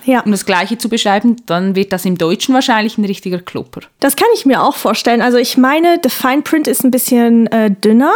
Ja. 0.07 0.21
Um 0.21 0.31
das 0.31 0.47
Gleiche 0.47 0.79
zu 0.79 0.89
beschreiben, 0.89 1.37
dann 1.45 1.77
wird 1.77 1.93
das 1.93 2.07
im 2.07 2.17
Deutschen 2.17 2.55
wahrscheinlich 2.55 2.97
ein 2.97 3.05
richtiger 3.05 3.41
Klopper. 3.41 3.83
Das 4.01 4.17
kann 4.17 4.29
ich 4.35 4.47
mir 4.47 4.63
auch 4.63 4.75
vorstellen. 4.75 5.21
Also 5.21 5.37
ich 5.37 5.59
meine, 5.59 6.01
The 6.03 6.09
Fine 6.09 6.41
Print 6.41 6.67
ist 6.67 6.83
ein 6.83 6.91
bisschen 6.91 7.47
äh, 7.49 7.71
dünner, 7.71 8.15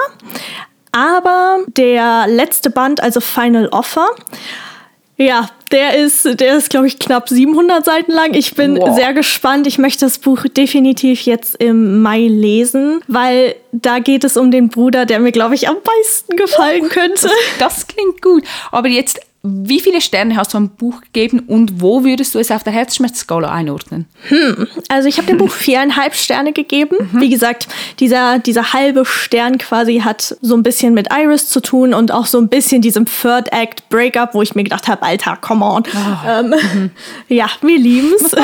aber 0.90 1.58
der 1.76 2.26
letzte 2.28 2.70
Band, 2.70 3.02
also 3.02 3.20
Final 3.20 3.68
Offer, 3.68 4.08
ja, 5.22 5.48
der 5.70 5.96
ist, 5.96 6.40
der 6.40 6.56
ist, 6.56 6.70
glaube 6.70 6.86
ich, 6.86 6.98
knapp 6.98 7.28
700 7.28 7.84
Seiten 7.84 8.12
lang. 8.12 8.34
Ich 8.34 8.54
bin 8.54 8.78
wow. 8.78 8.94
sehr 8.94 9.14
gespannt. 9.14 9.66
Ich 9.66 9.78
möchte 9.78 10.04
das 10.04 10.18
Buch 10.18 10.44
definitiv 10.44 11.22
jetzt 11.22 11.56
im 11.56 12.02
Mai 12.02 12.26
lesen, 12.26 13.00
weil 13.08 13.54
da 13.72 13.98
geht 13.98 14.24
es 14.24 14.36
um 14.36 14.50
den 14.50 14.68
Bruder, 14.68 15.06
der 15.06 15.18
mir, 15.18 15.32
glaube 15.32 15.54
ich, 15.54 15.68
am 15.68 15.76
meisten 15.76 16.36
gefallen 16.36 16.88
könnte. 16.88 17.28
Das, 17.58 17.76
das 17.76 17.86
klingt 17.86 18.20
gut. 18.20 18.44
Aber 18.70 18.88
jetzt 18.88 19.20
wie 19.44 19.80
viele 19.80 20.00
Sterne 20.00 20.36
hast 20.36 20.54
du 20.54 20.58
am 20.58 20.68
Buch 20.68 21.00
gegeben 21.00 21.40
und 21.40 21.80
wo 21.80 22.04
würdest 22.04 22.34
du 22.34 22.38
es 22.38 22.52
auf 22.52 22.62
der 22.62 22.72
Herzschmerzskala 22.72 23.50
einordnen? 23.50 24.06
Hm, 24.28 24.68
also 24.88 25.08
ich 25.08 25.18
habe 25.18 25.26
dem 25.26 25.38
Buch 25.38 25.50
viereinhalb 25.50 26.14
Sterne 26.14 26.52
gegeben. 26.52 27.10
Mhm. 27.12 27.20
Wie 27.20 27.28
gesagt, 27.28 27.66
dieser, 27.98 28.38
dieser 28.38 28.72
halbe 28.72 29.04
Stern 29.04 29.58
quasi 29.58 29.98
hat 29.98 30.36
so 30.42 30.54
ein 30.54 30.62
bisschen 30.62 30.94
mit 30.94 31.08
Iris 31.12 31.48
zu 31.48 31.60
tun 31.60 31.92
und 31.92 32.12
auch 32.12 32.26
so 32.26 32.38
ein 32.38 32.48
bisschen 32.48 32.82
diesem 32.82 33.06
Third 33.06 33.52
Act 33.52 33.88
Breakup, 33.88 34.34
wo 34.34 34.42
ich 34.42 34.54
mir 34.54 34.62
gedacht 34.62 34.86
habe, 34.86 35.02
Alter, 35.02 35.36
come 35.40 35.64
on. 35.64 35.82
Oh. 35.86 36.28
Ähm, 36.28 36.48
mhm. 36.50 36.90
Ja, 37.28 37.46
wir 37.62 37.78
lieben's. 37.78 38.36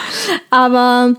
Aber 0.50 1.16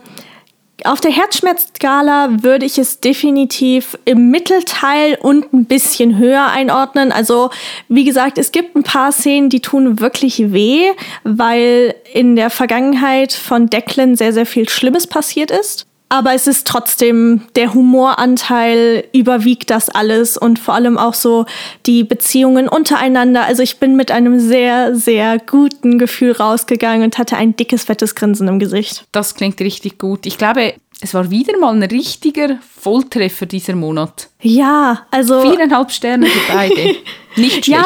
auf 0.83 1.01
der 1.01 1.11
Herzschmerzskala 1.11 2.43
würde 2.43 2.65
ich 2.65 2.77
es 2.77 2.99
definitiv 2.99 3.97
im 4.05 4.29
Mittelteil 4.29 5.17
und 5.19 5.51
ein 5.51 5.65
bisschen 5.65 6.17
höher 6.17 6.45
einordnen. 6.47 7.11
Also, 7.11 7.49
wie 7.87 8.03
gesagt, 8.03 8.37
es 8.37 8.51
gibt 8.51 8.75
ein 8.75 8.83
paar 8.83 9.11
Szenen, 9.11 9.49
die 9.49 9.61
tun 9.61 9.99
wirklich 9.99 10.53
weh, 10.53 10.91
weil 11.23 11.95
in 12.13 12.35
der 12.35 12.51
Vergangenheit 12.51 13.33
von 13.33 13.69
Declan 13.69 14.15
sehr, 14.15 14.33
sehr 14.33 14.45
viel 14.45 14.69
Schlimmes 14.69 15.07
passiert 15.07 15.49
ist. 15.49 15.86
Aber 16.09 16.33
es 16.33 16.47
ist 16.47 16.65
trotzdem, 16.65 17.41
der 17.55 17.73
Humoranteil 17.73 19.03
überwiegt 19.13 19.69
das 19.69 19.89
alles 19.89 20.37
und 20.37 20.57
vor 20.57 20.73
allem 20.73 20.97
auch 20.97 21.13
so 21.13 21.45
die 21.85 22.03
Beziehungen 22.05 22.69
untereinander. 22.69 23.43
Also 23.43 23.61
ich 23.61 23.77
bin 23.77 23.97
mit 23.97 24.09
einem 24.09 24.39
sehr, 24.39 24.95
sehr 24.95 25.37
guten 25.37 25.99
Gefühl 25.99 26.31
rausgegangen 26.31 27.03
und 27.03 27.17
hatte 27.17 27.35
ein 27.35 27.57
dickes, 27.57 27.83
fettes 27.83 28.15
Grinsen 28.15 28.47
im 28.47 28.59
Gesicht. 28.59 29.05
Das 29.11 29.35
klingt 29.35 29.59
richtig 29.59 29.99
gut. 29.99 30.25
Ich 30.25 30.37
glaube, 30.37 30.75
es 31.01 31.13
war 31.13 31.29
wieder 31.29 31.57
mal 31.59 31.75
ein 31.75 31.83
richtiger 31.83 32.57
Volltreffer 32.79 33.45
dieser 33.45 33.75
Monat. 33.75 34.29
Ja, 34.41 35.05
also. 35.11 35.41
Viereinhalb 35.41 35.91
Sterne 35.91 36.27
für 36.27 36.53
beide. 36.53 36.95
Nicht 37.35 37.65
schlecht. 37.65 37.67
Ja, 37.67 37.85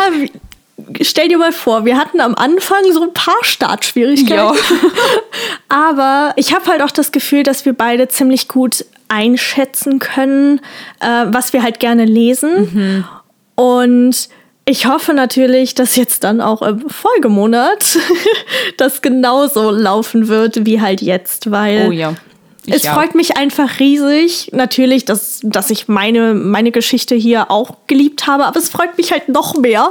stell 1.01 1.27
dir 1.27 1.37
mal 1.37 1.51
vor, 1.51 1.85
wir 1.85 1.97
hatten 1.97 2.19
am 2.19 2.35
Anfang 2.35 2.79
so 2.93 3.03
ein 3.03 3.13
paar 3.13 3.43
Startschwierigkeiten. 3.43 4.35
Ja. 4.35 4.53
Aber 5.69 6.33
ich 6.35 6.53
habe 6.53 6.65
halt 6.65 6.81
auch 6.81 6.91
das 6.91 7.11
Gefühl, 7.11 7.43
dass 7.43 7.65
wir 7.65 7.73
beide 7.73 8.07
ziemlich 8.07 8.47
gut 8.47 8.85
einschätzen 9.07 9.99
können, 9.99 10.59
äh, 10.99 11.25
was 11.27 11.53
wir 11.53 11.63
halt 11.63 11.79
gerne 11.79 12.05
lesen. 12.05 12.71
Mhm. 12.73 13.05
Und 13.55 14.29
ich 14.65 14.85
hoffe 14.85 15.13
natürlich, 15.13 15.75
dass 15.75 15.95
jetzt 15.95 16.23
dann 16.23 16.39
auch 16.39 16.61
im 16.61 16.89
Folgemonat 16.89 17.97
das 18.77 19.01
genauso 19.01 19.71
laufen 19.71 20.27
wird 20.27 20.65
wie 20.65 20.79
halt 20.79 21.01
jetzt, 21.01 21.51
weil 21.51 21.87
oh 21.87 21.91
ja. 21.91 22.13
Ich 22.65 22.75
es 22.75 22.87
auch. 22.87 22.93
freut 22.93 23.15
mich 23.15 23.37
einfach 23.37 23.79
riesig, 23.79 24.51
natürlich, 24.53 25.05
dass, 25.05 25.39
dass 25.43 25.71
ich 25.71 25.87
meine, 25.87 26.35
meine 26.35 26.71
Geschichte 26.71 27.15
hier 27.15 27.49
auch 27.49 27.77
geliebt 27.87 28.27
habe, 28.27 28.45
aber 28.45 28.59
es 28.59 28.69
freut 28.69 28.97
mich 28.97 29.11
halt 29.11 29.29
noch 29.29 29.55
mehr, 29.55 29.89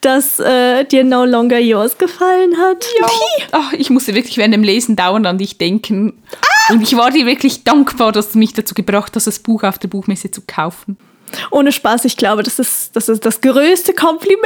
dass 0.00 0.38
äh, 0.38 0.84
dir 0.84 1.02
No 1.02 1.24
Longer 1.24 1.58
Yours 1.58 1.98
gefallen 1.98 2.56
hat. 2.58 2.86
Ja. 3.00 3.08
Ach, 3.50 3.72
ich 3.72 3.90
musste 3.90 4.14
wirklich 4.14 4.36
während 4.36 4.54
dem 4.54 4.62
Lesen 4.62 4.94
dauernd 4.94 5.26
an 5.26 5.38
dich 5.38 5.58
denken. 5.58 6.22
Ah! 6.40 6.72
Und 6.72 6.82
ich 6.82 6.96
war 6.96 7.10
dir 7.10 7.26
wirklich 7.26 7.64
dankbar, 7.64 8.12
dass 8.12 8.32
du 8.32 8.38
mich 8.38 8.52
dazu 8.52 8.74
gebracht 8.74 9.12
hast, 9.16 9.26
das 9.26 9.40
Buch 9.40 9.64
auf 9.64 9.78
der 9.78 9.88
Buchmesse 9.88 10.30
zu 10.30 10.42
kaufen. 10.46 10.96
Ohne 11.50 11.72
Spaß, 11.72 12.04
ich 12.04 12.16
glaube, 12.16 12.42
das 12.42 12.58
ist 12.58 12.94
das, 12.94 13.08
ist 13.08 13.24
das 13.24 13.40
größte 13.40 13.94
Kompliment. 13.94 14.42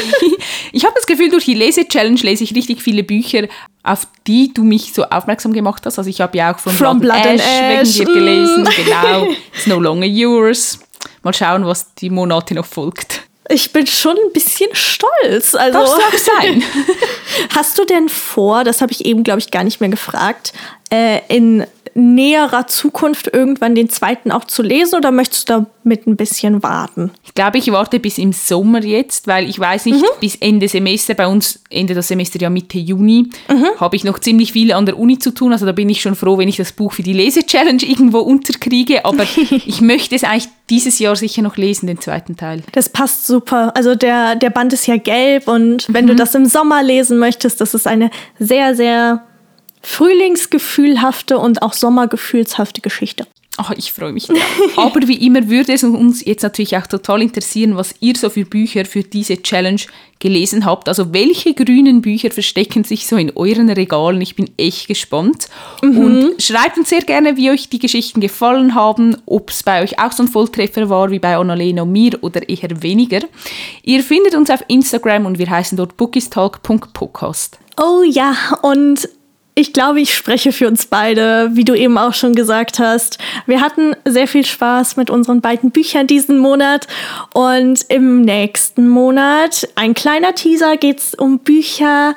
ich 0.72 0.84
habe 0.84 0.94
das 0.94 1.06
Gefühl, 1.06 1.30
durch 1.30 1.44
die 1.44 1.54
Lese-Challenge 1.54 2.20
lese 2.20 2.44
ich 2.44 2.54
richtig 2.54 2.82
viele 2.82 3.02
Bücher, 3.02 3.48
auf 3.82 4.06
die 4.26 4.52
du 4.52 4.64
mich 4.64 4.92
so 4.92 5.04
aufmerksam 5.04 5.52
gemacht 5.52 5.84
hast. 5.86 5.98
Also 5.98 6.10
ich 6.10 6.20
habe 6.20 6.36
ja 6.36 6.54
auch 6.54 6.58
von 6.58 6.72
From 6.72 7.00
Blood, 7.00 7.22
Blood 7.22 7.26
and 7.26 7.40
Ash, 7.40 7.98
wegen 7.98 8.06
dir 8.06 8.14
gelesen. 8.14 8.62
Mm. 8.62 8.66
Genau, 8.76 9.28
It's 9.54 9.66
no 9.66 9.78
longer 9.78 10.06
yours. 10.06 10.78
Mal 11.22 11.34
schauen, 11.34 11.64
was 11.66 11.94
die 11.94 12.10
Monate 12.10 12.54
noch 12.54 12.66
folgt. 12.66 13.22
Ich 13.48 13.72
bin 13.72 13.86
schon 13.86 14.16
ein 14.16 14.32
bisschen 14.32 14.68
stolz. 14.72 15.54
Also, 15.54 15.78
Darf 15.78 15.90
auch 15.90 16.18
sein. 16.18 16.62
Hast 17.54 17.78
du 17.78 17.84
denn 17.84 18.08
vor, 18.08 18.64
das 18.64 18.80
habe 18.82 18.92
ich 18.92 19.04
eben, 19.04 19.22
glaube 19.22 19.38
ich, 19.38 19.50
gar 19.50 19.62
nicht 19.62 19.80
mehr 19.80 19.88
gefragt, 19.88 20.52
äh, 20.90 21.20
in 21.28 21.64
näherer 21.96 22.66
Zukunft 22.66 23.32
irgendwann 23.32 23.74
den 23.74 23.88
zweiten 23.88 24.30
auch 24.30 24.44
zu 24.44 24.62
lesen 24.62 24.96
oder 24.96 25.10
möchtest 25.10 25.48
du 25.48 25.66
damit 25.84 26.06
ein 26.06 26.16
bisschen 26.16 26.62
warten? 26.62 27.10
Ich 27.24 27.34
glaube, 27.34 27.58
ich 27.58 27.72
warte 27.72 27.98
bis 27.98 28.18
im 28.18 28.32
Sommer 28.32 28.84
jetzt, 28.84 29.26
weil 29.26 29.48
ich 29.48 29.58
weiß 29.58 29.86
nicht, 29.86 30.00
mhm. 30.00 30.06
bis 30.20 30.36
Ende 30.36 30.68
Semester, 30.68 31.14
bei 31.14 31.26
uns 31.26 31.62
endet 31.70 31.96
das 31.96 32.08
Semester 32.08 32.38
ja 32.40 32.50
Mitte 32.50 32.78
Juni, 32.78 33.30
mhm. 33.48 33.66
habe 33.80 33.96
ich 33.96 34.04
noch 34.04 34.18
ziemlich 34.18 34.52
viel 34.52 34.72
an 34.72 34.86
der 34.86 34.98
Uni 34.98 35.18
zu 35.18 35.32
tun. 35.32 35.52
Also 35.52 35.64
da 35.64 35.72
bin 35.72 35.88
ich 35.88 36.02
schon 36.02 36.14
froh, 36.14 36.36
wenn 36.38 36.48
ich 36.48 36.56
das 36.56 36.72
Buch 36.72 36.92
für 36.92 37.02
die 37.02 37.14
Lese-Challenge 37.14 37.82
irgendwo 37.82 38.18
unterkriege. 38.18 39.04
Aber 39.04 39.24
ich 39.50 39.80
möchte 39.80 40.14
es 40.14 40.24
eigentlich 40.24 40.48
dieses 40.68 40.98
Jahr 40.98 41.16
sicher 41.16 41.42
noch 41.42 41.56
lesen, 41.56 41.86
den 41.86 42.00
zweiten 42.00 42.36
Teil. 42.36 42.62
Das 42.72 42.90
passt 42.90 43.26
super. 43.26 43.72
Also 43.74 43.94
der, 43.94 44.36
der 44.36 44.50
Band 44.50 44.72
ist 44.72 44.86
ja 44.86 44.96
gelb 44.96 45.48
und 45.48 45.86
wenn 45.88 46.04
mhm. 46.04 46.08
du 46.08 46.14
das 46.16 46.34
im 46.34 46.46
Sommer 46.46 46.82
lesen 46.82 47.18
möchtest, 47.18 47.60
das 47.60 47.72
ist 47.72 47.86
eine 47.86 48.10
sehr, 48.38 48.74
sehr 48.74 49.24
frühlingsgefühlhafte 49.86 51.38
und 51.38 51.62
auch 51.62 51.72
sommergefühlshafte 51.72 52.80
Geschichte. 52.80 53.24
Ach, 53.56 53.70
ich 53.70 53.92
freue 53.92 54.12
mich. 54.12 54.28
Aber 54.76 55.00
wie 55.06 55.24
immer 55.24 55.48
würde 55.48 55.72
es 55.72 55.84
uns 55.84 56.24
jetzt 56.24 56.42
natürlich 56.42 56.76
auch 56.76 56.88
total 56.88 57.22
interessieren, 57.22 57.76
was 57.76 57.94
ihr 58.00 58.16
so 58.16 58.28
für 58.28 58.44
Bücher 58.44 58.84
für 58.84 59.02
diese 59.02 59.40
Challenge 59.40 59.80
gelesen 60.18 60.66
habt. 60.66 60.88
Also 60.88 61.14
welche 61.14 61.54
grünen 61.54 62.02
Bücher 62.02 62.30
verstecken 62.32 62.82
sich 62.82 63.06
so 63.06 63.16
in 63.16 63.34
euren 63.36 63.70
Regalen? 63.70 64.20
Ich 64.20 64.34
bin 64.34 64.50
echt 64.58 64.88
gespannt. 64.88 65.46
Mhm. 65.82 65.98
Und 65.98 66.42
schreibt 66.42 66.76
uns 66.76 66.90
sehr 66.90 67.02
gerne, 67.02 67.36
wie 67.36 67.50
euch 67.50 67.70
die 67.70 67.78
Geschichten 67.78 68.20
gefallen 68.20 68.74
haben, 68.74 69.16
ob 69.24 69.50
es 69.50 69.62
bei 69.62 69.82
euch 69.82 70.00
auch 70.00 70.12
so 70.12 70.24
ein 70.24 70.28
Volltreffer 70.28 70.90
war 70.90 71.10
wie 71.10 71.20
bei 71.20 71.36
Annalena 71.36 71.82
und 71.82 71.92
mir 71.92 72.18
oder 72.22 72.46
eher 72.46 72.82
weniger. 72.82 73.20
Ihr 73.84 74.02
findet 74.02 74.34
uns 74.34 74.50
auf 74.50 74.64
Instagram 74.66 75.26
und 75.26 75.38
wir 75.38 75.48
heißen 75.48 75.78
dort 75.78 75.96
bookistalk.podcast. 75.96 77.58
Oh 77.78 78.02
ja, 78.02 78.34
und 78.62 79.06
ich 79.58 79.72
glaube, 79.72 80.02
ich 80.02 80.14
spreche 80.14 80.52
für 80.52 80.68
uns 80.68 80.84
beide, 80.84 81.48
wie 81.54 81.64
du 81.64 81.72
eben 81.72 81.96
auch 81.96 82.12
schon 82.12 82.34
gesagt 82.34 82.78
hast. 82.78 83.16
Wir 83.46 83.62
hatten 83.62 83.96
sehr 84.04 84.28
viel 84.28 84.44
Spaß 84.44 84.96
mit 84.96 85.08
unseren 85.08 85.40
beiden 85.40 85.70
Büchern 85.70 86.06
diesen 86.06 86.38
Monat 86.38 86.86
und 87.32 87.80
im 87.88 88.20
nächsten 88.20 88.86
Monat, 88.86 89.66
ein 89.74 89.94
kleiner 89.94 90.34
Teaser, 90.34 90.76
geht 90.76 90.98
es 90.98 91.14
um 91.14 91.38
Bücher, 91.38 92.16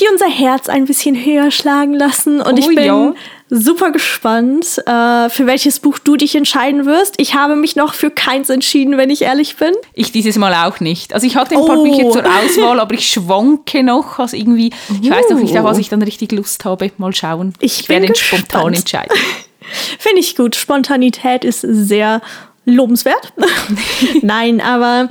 die 0.00 0.06
unser 0.10 0.28
Herz 0.28 0.68
ein 0.68 0.84
bisschen 0.84 1.16
höher 1.16 1.50
schlagen 1.50 1.94
lassen. 1.94 2.40
Und 2.40 2.54
oh, 2.54 2.58
ich 2.58 2.66
bin 2.66 2.84
ja 2.84 3.14
super 3.48 3.92
gespannt, 3.92 4.78
äh, 4.86 5.28
für 5.30 5.46
welches 5.46 5.80
Buch 5.80 5.98
du 5.98 6.16
dich 6.16 6.34
entscheiden 6.34 6.84
wirst. 6.84 7.14
Ich 7.18 7.34
habe 7.34 7.56
mich 7.56 7.76
noch 7.76 7.94
für 7.94 8.10
keins 8.10 8.50
entschieden, 8.50 8.98
wenn 8.98 9.08
ich 9.08 9.22
ehrlich 9.22 9.56
bin. 9.56 9.72
Ich 9.94 10.12
dieses 10.12 10.36
Mal 10.36 10.52
auch 10.66 10.80
nicht. 10.80 11.14
Also 11.14 11.26
ich 11.26 11.36
hatte 11.36 11.56
ein 11.56 11.64
paar 11.64 11.78
oh. 11.78 11.84
Bücher 11.84 12.10
zur 12.10 12.24
Auswahl, 12.24 12.80
aber 12.80 12.94
ich 12.94 13.08
schwanke 13.08 13.82
noch. 13.82 14.18
Also 14.18 14.36
irgendwie, 14.36 14.70
ich 15.00 15.08
uh. 15.08 15.14
weiß 15.14 15.30
noch 15.30 15.38
nicht, 15.38 15.56
auf 15.56 15.64
was 15.64 15.78
ich 15.78 15.88
dann 15.88 16.02
richtig 16.02 16.32
Lust 16.32 16.64
habe. 16.64 16.90
Mal 16.98 17.14
schauen. 17.14 17.54
Ich, 17.60 17.80
ich 17.80 17.88
werde 17.88 18.14
spontan 18.14 18.74
entscheiden. 18.74 19.16
Finde 19.98 20.20
ich 20.20 20.36
gut. 20.36 20.56
Spontanität 20.56 21.44
ist 21.44 21.60
sehr 21.60 22.20
lobenswert. 22.64 23.32
Nein, 24.22 24.60
aber 24.60 25.08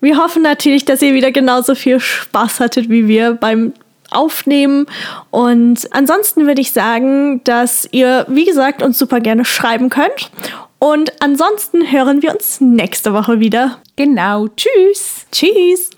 wir 0.00 0.18
hoffen 0.18 0.42
natürlich, 0.42 0.84
dass 0.84 1.02
ihr 1.02 1.14
wieder 1.14 1.32
genauso 1.32 1.74
viel 1.74 1.98
Spaß 1.98 2.60
hattet 2.60 2.90
wie 2.90 3.08
wir 3.08 3.34
beim 3.34 3.72
aufnehmen. 4.10 4.86
Und 5.30 5.88
ansonsten 5.92 6.46
würde 6.46 6.60
ich 6.60 6.72
sagen, 6.72 7.42
dass 7.44 7.88
ihr, 7.90 8.26
wie 8.28 8.44
gesagt, 8.44 8.82
uns 8.82 8.98
super 8.98 9.20
gerne 9.20 9.44
schreiben 9.44 9.90
könnt. 9.90 10.30
Und 10.78 11.12
ansonsten 11.20 11.90
hören 11.90 12.22
wir 12.22 12.32
uns 12.32 12.60
nächste 12.60 13.12
Woche 13.12 13.40
wieder. 13.40 13.78
Genau. 13.96 14.46
Tschüss. 14.48 15.26
Tschüss. 15.32 15.90